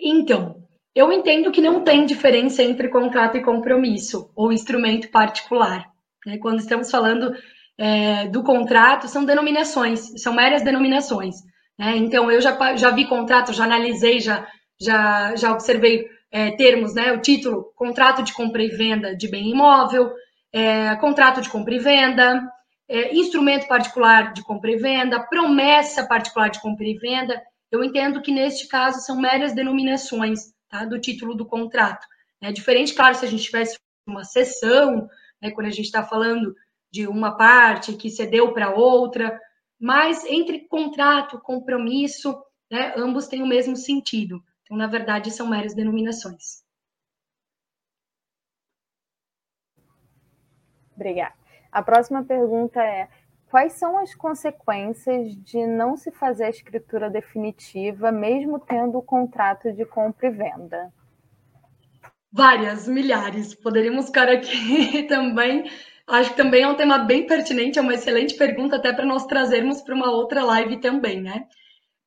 [0.00, 0.67] Então,
[0.98, 5.86] eu entendo que não tem diferença entre contrato e compromisso ou instrumento particular.
[6.26, 6.38] Né?
[6.38, 7.32] Quando estamos falando
[7.78, 11.36] é, do contrato, são denominações, são meras denominações.
[11.78, 11.96] Né?
[11.98, 14.44] Então, eu já, já vi contrato, já analisei, já,
[14.80, 17.12] já, já observei é, termos, né?
[17.12, 20.12] o título, contrato de compra e venda de bem imóvel,
[20.52, 22.42] é, contrato de compra e venda,
[22.88, 27.40] é, instrumento particular de compra e venda, promessa particular de compra e venda.
[27.70, 32.06] Eu entendo que, neste caso, são meras denominações tá, do título do contrato.
[32.40, 35.08] É diferente, claro, se a gente tivesse uma sessão,
[35.40, 36.54] né, quando a gente está falando
[36.90, 39.38] de uma parte que cedeu para outra,
[39.78, 44.42] mas entre contrato, compromisso, né, ambos têm o mesmo sentido.
[44.62, 46.62] Então, na verdade, são meras denominações.
[50.94, 51.34] Obrigada.
[51.70, 53.08] A próxima pergunta é:
[53.50, 59.72] Quais são as consequências de não se fazer a escritura definitiva, mesmo tendo o contrato
[59.72, 60.92] de compra e venda?
[62.30, 63.54] Várias, milhares.
[63.54, 65.70] Poderíamos ficar aqui também.
[66.06, 69.26] Acho que também é um tema bem pertinente, é uma excelente pergunta até para nós
[69.26, 71.46] trazermos para uma outra live também, né?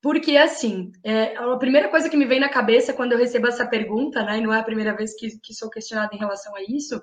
[0.01, 3.67] Porque, assim, é, a primeira coisa que me vem na cabeça quando eu recebo essa
[3.67, 6.63] pergunta, né, e não é a primeira vez que, que sou questionada em relação a
[6.63, 6.99] isso,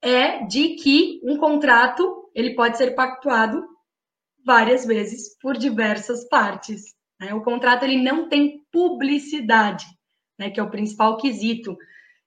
[0.00, 3.62] é de que um contrato ele pode ser pactuado
[4.44, 6.94] várias vezes por diversas partes.
[7.20, 7.34] Né?
[7.34, 9.86] O contrato ele não tem publicidade,
[10.38, 11.76] né, que é o principal quesito.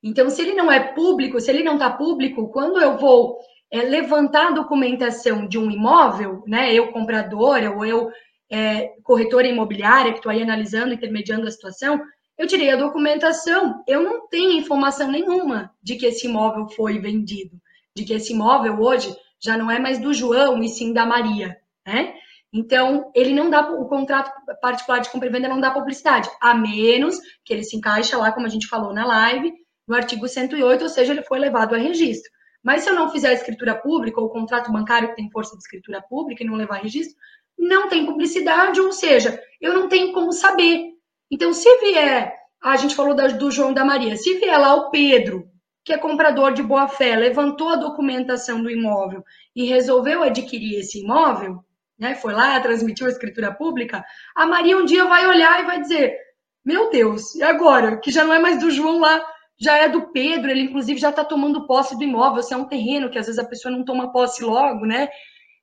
[0.02, 3.40] Então, se ele não é público, se ele não está público, quando eu vou
[3.72, 8.12] é, levantar a documentação de um imóvel, né, eu compradora ou eu
[8.52, 12.00] é, corretora imobiliária que estou aí analisando, intermediando a situação,
[12.38, 17.60] eu tirei a documentação, eu não tenho informação nenhuma de que esse imóvel foi vendido,
[17.96, 21.58] de que esse imóvel hoje já não é mais do João e sim da Maria,
[21.86, 22.16] né?
[22.52, 24.32] Então, ele não dá o contrato
[24.62, 28.32] particular de compra e venda não dá publicidade, a menos que ele se encaixe lá,
[28.32, 29.52] como a gente falou na live,
[29.88, 32.32] no artigo 108, ou seja, ele foi levado a registro.
[32.64, 35.54] Mas se eu não fizer a escritura pública ou o contrato bancário que tem força
[35.54, 37.18] de escritura pública e não levar registro,
[37.58, 40.92] não tem publicidade, ou seja, eu não tenho como saber.
[41.30, 42.34] Então, se vier,
[42.64, 45.50] a gente falou do João da Maria, se vier lá o Pedro,
[45.84, 49.24] que é comprador de boa fé, levantou a documentação do imóvel
[49.56, 51.64] e resolveu adquirir esse imóvel,
[52.00, 54.04] né, foi lá, transmitiu a escritura pública,
[54.36, 56.18] a Maria um dia vai olhar e vai dizer:
[56.66, 57.98] Meu Deus, e agora?
[57.98, 59.24] Que já não é mais do João lá,
[59.60, 62.68] já é do Pedro, ele inclusive já está tomando posse do imóvel, se é um
[62.68, 65.10] terreno que às vezes a pessoa não toma posse logo, né?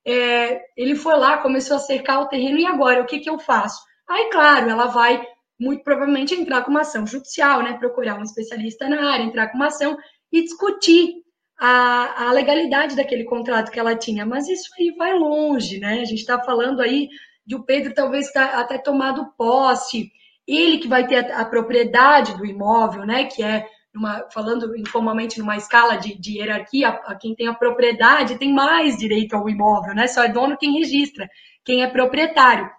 [0.06, 3.38] é, ele foi lá, começou a cercar o terreno, e agora, o que, que eu
[3.38, 3.82] faço?
[4.08, 5.24] Aí, claro, ela vai
[5.60, 7.74] muito provavelmente entrar com uma ação judicial, né?
[7.74, 9.96] Procurar um especialista na área, entrar com uma ação
[10.32, 11.16] e discutir
[11.58, 14.24] a, a legalidade daquele contrato que ela tinha.
[14.24, 16.00] Mas isso aí vai longe, né?
[16.00, 17.08] A gente está falando aí
[17.44, 20.10] de o Pedro talvez tá até tomado posse,
[20.48, 23.24] ele que vai ter a, a propriedade do imóvel, né?
[23.24, 28.38] Que é numa, falando informalmente numa escala de, de hierarquia, a, quem tem a propriedade
[28.38, 30.06] tem mais direito ao imóvel, né?
[30.06, 31.28] Só é dono quem registra,
[31.62, 32.70] quem é proprietário.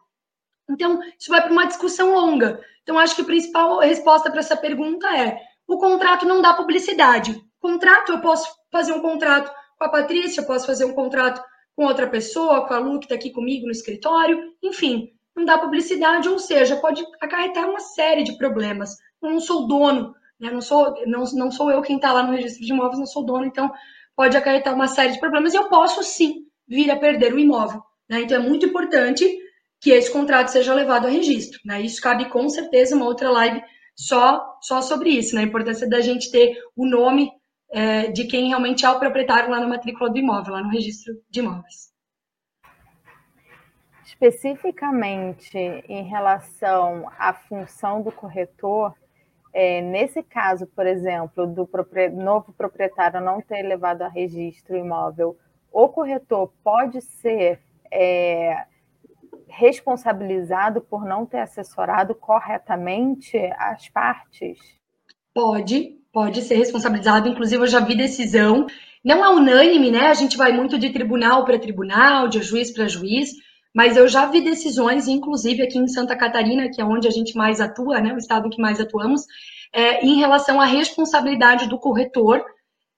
[0.70, 2.62] Então, isso vai para uma discussão longa.
[2.84, 7.40] Então, acho que a principal resposta para essa pergunta é: o contrato não dá publicidade.
[7.60, 11.44] Contrato, eu posso fazer um contrato com a Patrícia, eu posso fazer um contrato
[11.76, 15.58] com outra pessoa, com a Lu que está aqui comigo no escritório, enfim, não dá
[15.58, 18.98] publicidade, ou seja, pode acarretar uma série de problemas.
[19.22, 20.50] Eu não sou dono né?
[20.50, 23.24] Não, sou, não, não sou eu quem está lá no registro de imóveis, não sou
[23.24, 23.72] dono, então
[24.16, 27.82] pode acarretar uma série de problemas e eu posso sim vir a perder o imóvel.
[28.10, 28.22] Né?
[28.22, 29.24] Então é muito importante
[29.82, 31.60] que esse contrato seja levado a registro.
[31.66, 31.82] Né?
[31.82, 33.62] Isso cabe com certeza uma outra live
[33.96, 35.42] só, só sobre isso, né?
[35.42, 37.32] a importância da gente ter o nome
[37.72, 41.16] é, de quem realmente é o proprietário lá na matrícula do imóvel, lá no registro
[41.30, 41.92] de imóveis.
[44.06, 48.94] Especificamente em relação à função do corretor,
[49.52, 51.68] é, nesse caso, por exemplo, do
[52.14, 55.36] novo proprietário não ter levado a registro imóvel,
[55.72, 57.60] o corretor pode ser
[57.92, 58.66] é,
[59.52, 64.58] responsabilizado por não ter assessorado corretamente as partes?
[65.34, 67.28] Pode, pode ser responsabilizado.
[67.28, 68.66] Inclusive, eu já vi decisão.
[69.04, 70.08] Não é unânime, né?
[70.08, 73.32] A gente vai muito de tribunal para tribunal, de juiz para juiz
[73.74, 77.36] mas eu já vi decisões, inclusive aqui em Santa Catarina, que é onde a gente
[77.38, 79.26] mais atua, né, o estado em que mais atuamos,
[79.74, 82.44] é, em relação à responsabilidade do corretor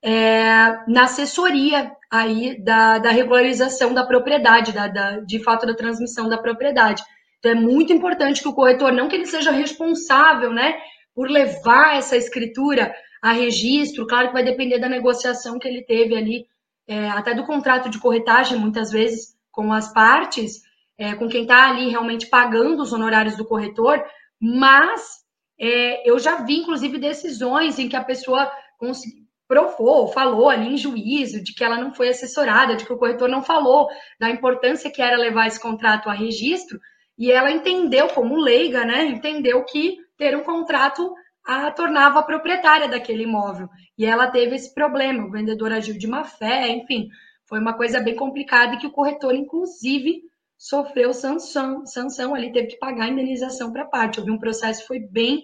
[0.04, 6.28] é, na assessoria aí da, da regularização da propriedade, da, da, de fato da transmissão
[6.28, 7.02] da propriedade.
[7.40, 10.76] Então é muito importante que o corretor, não que ele seja responsável, né,
[11.16, 16.16] por levar essa escritura a registro, claro que vai depender da negociação que ele teve
[16.16, 16.46] ali,
[16.86, 20.62] é, até do contrato de corretagem, muitas vezes, com as partes,
[20.98, 24.04] é, com quem está ali realmente pagando os honorários do corretor,
[24.42, 25.24] mas
[25.58, 28.52] é, eu já vi, inclusive, decisões em que a pessoa
[29.54, 33.30] provou, falou ali em juízo de que ela não foi assessorada, de que o corretor
[33.30, 33.88] não falou
[34.20, 36.80] da importância que era levar esse contrato a registro,
[37.16, 41.14] e ela entendeu, como leiga, né, entendeu que ter um contrato
[41.46, 43.70] a tornava proprietária daquele imóvel.
[43.96, 47.10] E ela teve esse problema, o vendedor agiu de má fé, enfim,
[47.46, 50.24] foi uma coisa bem complicada e que o corretor, inclusive,
[50.58, 54.20] sofreu sanção, sanção ali, teve que pagar a indenização para a parte.
[54.20, 55.44] Houve um processo foi bem,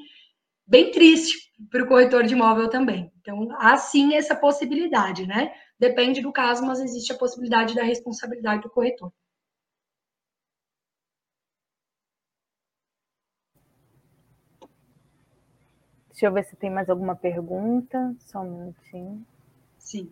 [0.70, 3.12] bem triste para o corretor de imóvel também.
[3.20, 5.52] Então, há sim essa possibilidade, né?
[5.80, 9.12] Depende do caso, mas existe a possibilidade da responsabilidade do corretor.
[16.10, 18.16] Deixa eu ver se tem mais alguma pergunta.
[18.20, 19.26] Só um minutinho.
[19.78, 20.12] Sim.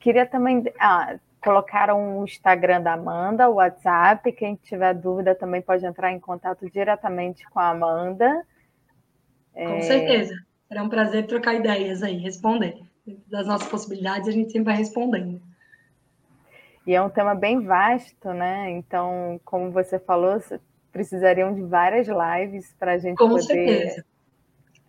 [0.00, 0.64] Queria também.
[0.78, 4.30] Ah, colocaram o Instagram da Amanda, o WhatsApp.
[4.32, 8.46] Quem tiver dúvida também pode entrar em contato diretamente com a Amanda.
[9.52, 9.80] Com é...
[9.82, 10.34] certeza.
[10.68, 12.80] Será um prazer trocar ideias aí, responder.
[13.26, 15.42] Das nossas possibilidades, a gente sempre vai respondendo.
[16.86, 18.70] E é um tema bem vasto, né?
[18.70, 20.40] Então, como você falou,
[20.90, 23.42] precisariam de várias lives para a gente Com poder.
[23.42, 24.04] Certeza.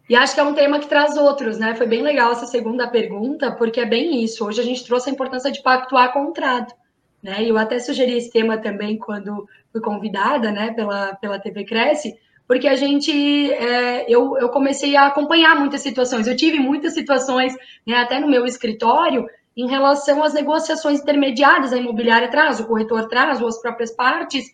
[0.10, 1.76] E acho que é um tema que traz outros, né?
[1.76, 4.46] Foi bem legal essa segunda pergunta, porque é bem isso.
[4.46, 6.74] Hoje a gente trouxe a importância de pactuar contrato,
[7.22, 7.42] né?
[7.42, 12.16] E eu até sugeri esse tema também quando fui convidada, né, pela, pela TV Cresce,
[12.46, 16.28] porque a gente, é, eu, eu comecei a acompanhar muitas situações.
[16.28, 17.54] Eu tive muitas situações,
[17.88, 19.26] né, até no meu escritório,
[19.56, 24.46] em relação às negociações intermediárias, a imobiliária traz, o corretor traz, ou as próprias partes,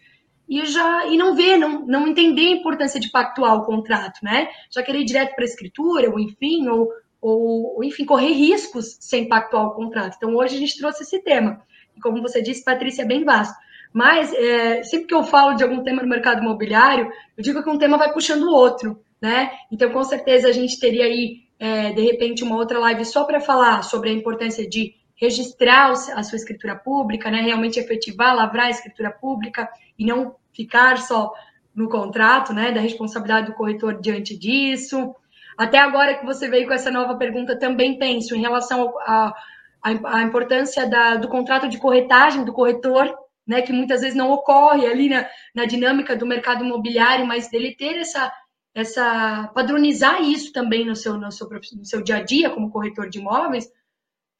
[0.49, 4.49] e já e não ver, não, não entender a importância de pactuar o contrato, né?
[4.71, 6.89] Já querer ir direto para a escritura, ou enfim, ou,
[7.21, 10.15] ou, enfim, correr riscos sem pactuar o contrato.
[10.17, 11.61] Então, hoje a gente trouxe esse tema.
[11.95, 13.55] E como você disse, Patrícia, é bem vasto.
[13.93, 17.69] Mas, é, sempre que eu falo de algum tema no mercado imobiliário, eu digo que
[17.69, 19.51] um tema vai puxando o outro, né?
[19.71, 23.39] Então, com certeza, a gente teria aí, é, de repente, uma outra live só para
[23.39, 27.41] falar sobre a importância de registrar a sua escritura pública, né?
[27.41, 31.33] Realmente efetivar, lavrar a escritura pública e não ficar só
[31.75, 32.71] no contrato, né?
[32.71, 35.13] Da responsabilidade do corretor diante disso.
[35.57, 40.89] Até agora que você veio com essa nova pergunta, também penso em relação à importância
[40.89, 43.13] da, do contrato de corretagem do corretor
[43.49, 47.75] né, que muitas vezes não ocorre ali na, na dinâmica do mercado imobiliário, mas dele
[47.75, 48.31] ter essa,
[48.75, 53.09] essa padronizar isso também no seu, no seu, no seu dia a dia como corretor
[53.09, 53.67] de imóveis,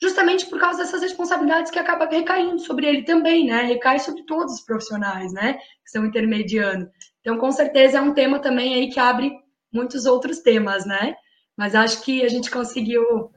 [0.02, 3.64] justamente por causa dessas responsabilidades que acaba recaindo sobre ele também, né?
[3.64, 5.54] Recai sobre todos os profissionais, né?
[5.54, 6.90] Que estão intermediando.
[7.22, 9.32] Então, com certeza é um tema também aí que abre
[9.72, 11.16] muitos outros temas, né?
[11.58, 13.32] Mas acho que a gente conseguiu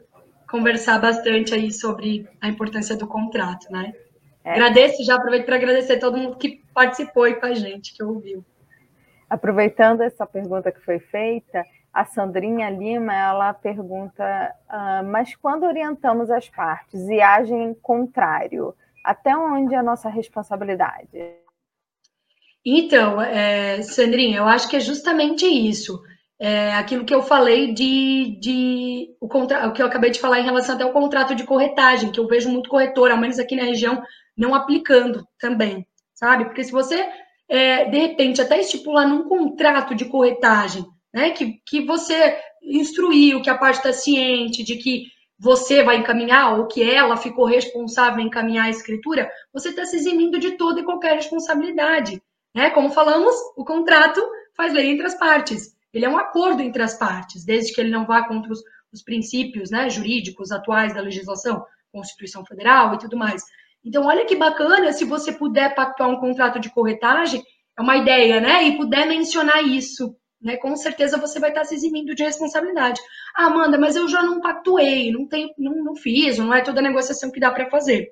[0.48, 3.92] conversar bastante aí sobre a importância do contrato, né?
[4.44, 4.52] É.
[4.52, 8.44] Agradeço, já aproveito para agradecer todo mundo que participou aí com a gente, que ouviu.
[9.28, 14.24] Aproveitando essa pergunta que foi feita, a Sandrinha Lima, ela pergunta,
[14.68, 18.74] uh, mas quando orientamos as partes e agem contrário,
[19.05, 21.36] até onde é a nossa responsabilidade?
[22.64, 26.01] Então, é, Sandrinha, eu acho que é justamente isso.
[26.38, 30.40] É aquilo que eu falei de, de o, contra, o que eu acabei de falar
[30.40, 33.55] em relação até ao contrato de corretagem, que eu vejo muito corretor, ao menos aqui
[33.55, 34.03] na região,
[34.36, 36.47] não aplicando também, sabe?
[36.47, 37.07] Porque se você,
[37.49, 43.50] é, de repente, até estipular num contrato de corretagem, né, que, que você instruiu, que
[43.50, 45.06] a parte está ciente de que
[45.38, 49.96] você vai encaminhar ou que ela ficou responsável em encaminhar a escritura, você está se
[49.96, 52.22] eximindo de toda e qualquer responsabilidade.
[52.54, 52.70] Né?
[52.70, 54.24] Como falamos, o contrato
[54.56, 55.74] faz lei entre as partes.
[55.92, 59.02] Ele é um acordo entre as partes, desde que ele não vá contra os, os
[59.02, 63.42] princípios né, jurídicos atuais da legislação, Constituição Federal e tudo mais.
[63.84, 67.42] Então, olha que bacana se você puder pactuar um contrato de corretagem,
[67.76, 68.64] é uma ideia, né?
[68.64, 70.57] E puder mencionar isso, né?
[70.57, 73.01] Com certeza você vai estar se eximindo de responsabilidade.
[73.34, 76.82] Ah, Amanda, mas eu já não pactuei, não tenho, não, não fiz, não é toda
[76.82, 78.11] negociação que dá para fazer.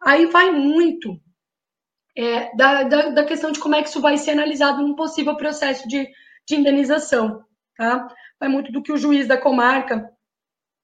[0.00, 1.20] Aí vai muito
[2.16, 5.36] é, da, da, da, questão de como é que isso vai ser analisado num possível
[5.36, 6.08] processo de,
[6.48, 7.44] de indenização,
[7.76, 8.08] tá?
[8.40, 10.10] Vai muito do que o juiz da comarca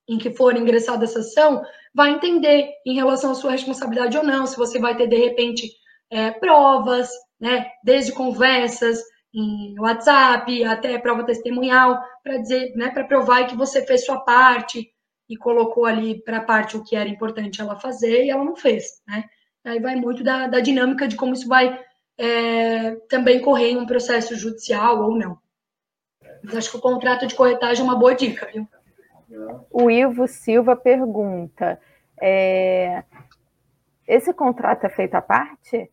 [0.09, 1.62] em que for ingressada essa ação
[1.95, 5.70] vai entender em relação à sua responsabilidade ou não, se você vai ter, de repente,
[6.11, 9.03] é, provas, né, desde conversas
[9.35, 14.93] em WhatsApp até prova testemunhal, para dizer, né, para provar que você fez sua parte
[15.28, 18.55] e colocou ali para a parte o que era importante ela fazer e ela não
[18.55, 19.24] fez, né?
[19.64, 21.80] Aí vai muito da, da dinâmica de como isso vai
[22.18, 25.39] é, também correr em um processo judicial ou não.
[26.43, 28.68] Mas acho que o contrato de corretagem é uma boa dica, viu?
[29.70, 31.80] O Ivo Silva pergunta:
[32.20, 33.05] é,
[34.07, 35.91] esse contrato é feito à parte?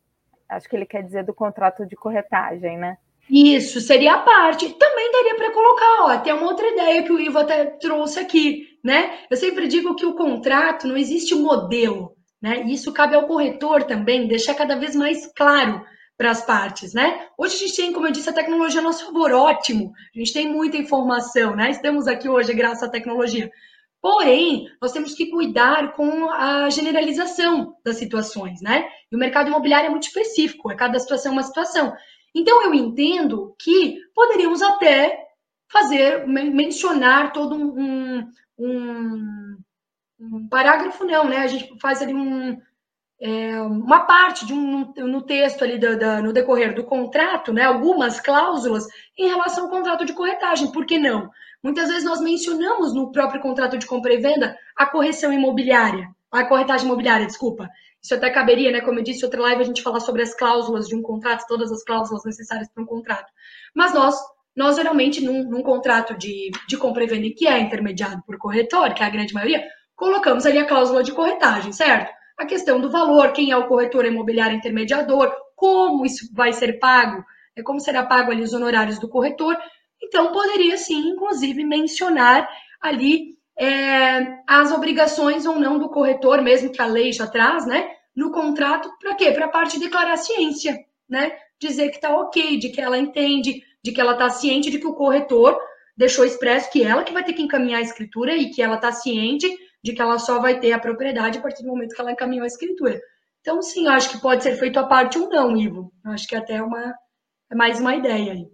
[0.50, 2.98] Acho que ele quer dizer do contrato de corretagem, né?
[3.30, 4.70] Isso, seria a parte.
[4.74, 8.68] Também daria para colocar, ó, tem uma outra ideia que o Ivo até trouxe aqui,
[8.84, 9.20] né?
[9.30, 12.64] Eu sempre digo que o contrato não existe modelo, né?
[12.68, 15.86] Isso cabe ao corretor também deixar cada vez mais claro
[16.18, 17.28] para as partes, né?
[17.38, 19.94] Hoje a gente tem, como eu disse, a tecnologia a nosso favor, ótimo.
[20.16, 21.70] A gente tem muita informação, né?
[21.70, 23.50] Estamos aqui hoje graças à tecnologia.
[24.02, 28.86] Porém, nós temos que cuidar com a generalização das situações, né?
[29.12, 31.94] E o mercado imobiliário é muito específico, é cada situação uma situação.
[32.34, 35.28] Então, eu entendo que poderíamos até
[35.72, 38.28] fazer, mencionar todo um,
[38.58, 39.58] um,
[40.20, 41.38] um parágrafo, não, né?
[41.38, 42.60] A gente faz ali um,
[43.20, 47.64] é, uma parte de um, no texto ali da, da, no decorrer do contrato, né,
[47.64, 51.30] algumas cláusulas em relação ao contrato de corretagem, por que não?
[51.62, 56.46] Muitas vezes nós mencionamos no próprio contrato de compra e venda a correção imobiliária, a
[56.46, 57.70] corretagem imobiliária, desculpa.
[58.02, 58.82] Isso até caberia, né?
[58.82, 61.72] Como eu disse, outra live a gente falar sobre as cláusulas de um contrato, todas
[61.72, 63.32] as cláusulas necessárias para um contrato.
[63.76, 64.16] Mas nós
[64.56, 68.94] nós geralmente, num, num contrato de, de compra e venda que é intermediado por corretor,
[68.94, 72.12] que é a grande maioria, colocamos ali a cláusula de corretagem, certo?
[72.38, 77.24] A questão do valor, quem é o corretor imobiliário intermediador, como isso vai ser pago,
[77.56, 79.58] é como será pago ali os honorários do corretor.
[80.02, 82.50] Então, poderia sim, inclusive, mencionar
[82.82, 87.92] ali é, as obrigações ou não do corretor, mesmo que a lei já traz, né?
[88.16, 89.32] No contrato, para quê?
[89.32, 90.80] Para a parte declarar ciência,
[91.10, 91.38] né?
[91.60, 94.88] Dizer que está ok, de que ela entende, de que ela está ciente de que
[94.88, 95.60] o corretor
[95.98, 98.94] deixou expresso que ela que vai ter que encaminhar a escritura e que ela está
[98.94, 99.50] ciente
[99.84, 102.46] de que ela só vai ter a propriedade a partir do momento que ela encaminhou
[102.46, 103.02] a escritura.
[103.42, 105.92] Então, sim, eu acho que pode ser feito a parte ou não, Ivo.
[106.06, 106.96] Eu acho que é até uma,
[107.50, 108.50] é mais uma ideia aí.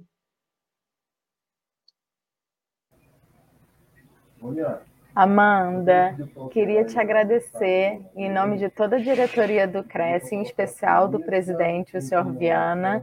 [5.16, 6.13] Amanda,
[6.51, 11.95] queria te agradecer em nome de toda a diretoria do CRES, em especial do presidente,
[11.95, 13.01] o senhor Viana,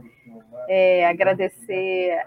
[0.69, 2.23] é, agradecer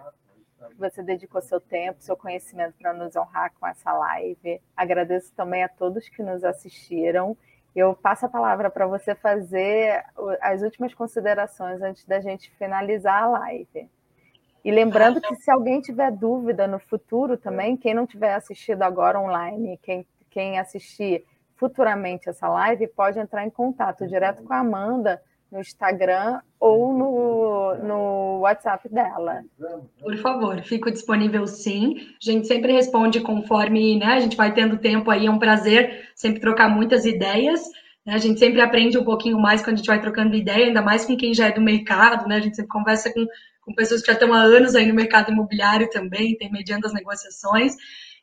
[0.71, 4.61] que você dedicou seu tempo, seu conhecimento para nos honrar com essa live.
[4.77, 7.37] Agradeço também a todos que nos assistiram.
[7.75, 10.05] Eu passo a palavra para você fazer
[10.41, 13.89] as últimas considerações antes da gente finalizar a live.
[14.67, 19.17] E lembrando que se alguém tiver dúvida no futuro também, quem não tiver assistido agora
[19.17, 25.23] online, quem, quem assistir futuramente essa live, pode entrar em contato direto com a Amanda
[25.53, 29.45] no Instagram ou no, no WhatsApp dela.
[30.01, 31.99] Por favor, fico disponível sim.
[32.21, 36.09] A gente sempre responde conforme né, a gente vai tendo tempo aí, é um prazer
[36.13, 37.61] sempre trocar muitas ideias.
[38.05, 38.15] Né?
[38.15, 41.07] A gente sempre aprende um pouquinho mais quando a gente vai trocando ideia, ainda mais
[41.07, 42.35] com quem já é do mercado, né?
[42.35, 43.25] A gente sempre conversa com
[43.67, 47.75] com pessoas que já estão há anos aí no mercado imobiliário também, intermediando as negociações.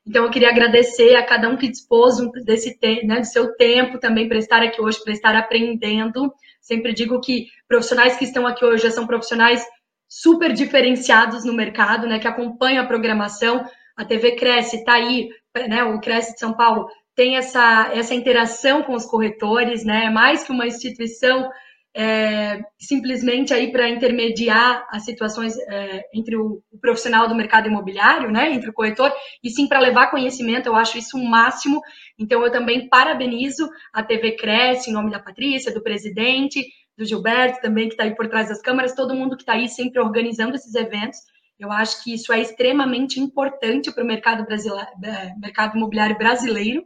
[0.08, 2.16] Então, eu queria agradecer a cada um que dispôs
[2.46, 6.34] desse né, do seu tempo também para estar aqui hoje, para estar aprendendo.
[6.62, 9.64] Sempre digo que profissionais que estão aqui hoje já são profissionais
[10.08, 13.66] super diferenciados no mercado, né, que acompanham a programação.
[13.98, 15.30] A TV Cresce está aí,
[15.68, 20.10] né, o Cresce de São Paulo tem essa, essa interação com os corretores, né, é
[20.10, 21.50] mais que uma instituição
[21.96, 28.32] é, simplesmente aí para intermediar as situações é, entre o, o, profissional do mercado imobiliário,
[28.32, 29.14] né, entre o corretor,
[29.44, 31.82] e sim para levar conhecimento, eu acho isso um máximo.
[32.18, 36.66] Então, eu também parabenizo a TV Cresce, em nome da Patrícia, do presidente,
[36.98, 39.68] do Gilberto também, que está aí por trás das câmeras, todo mundo que está aí
[39.68, 41.20] sempre organizando esses eventos.
[41.60, 46.84] Eu acho que isso é extremamente importante para o mercado, é, mercado imobiliário brasileiro.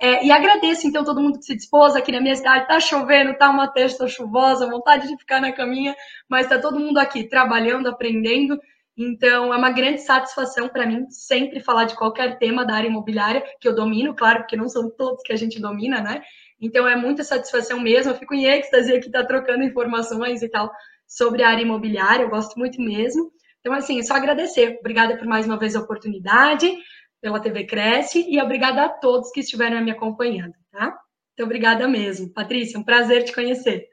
[0.00, 2.68] É, e agradeço, então, todo mundo que se dispôs aqui na minha cidade.
[2.68, 5.96] Tá chovendo, tá uma terça chuvosa, vontade de ficar na caminha,
[6.28, 8.60] mas tá todo mundo aqui trabalhando, aprendendo.
[8.96, 13.42] Então, é uma grande satisfação para mim sempre falar de qualquer tema da área imobiliária,
[13.60, 16.22] que eu domino, claro, porque não são todos que a gente domina, né?
[16.60, 18.12] Então, é muita satisfação mesmo.
[18.12, 20.70] Eu fico em êxtase aqui, tá trocando informações e tal
[21.08, 23.32] sobre a área imobiliária, eu gosto muito mesmo.
[23.60, 24.76] Então, assim, é só agradecer.
[24.78, 26.72] Obrigada por mais uma vez a oportunidade
[27.20, 30.86] pela TV Cresce e obrigada a todos que estiveram me acompanhando, tá?
[30.86, 32.32] Muito obrigada mesmo.
[32.32, 33.88] Patrícia, um prazer te conhecer.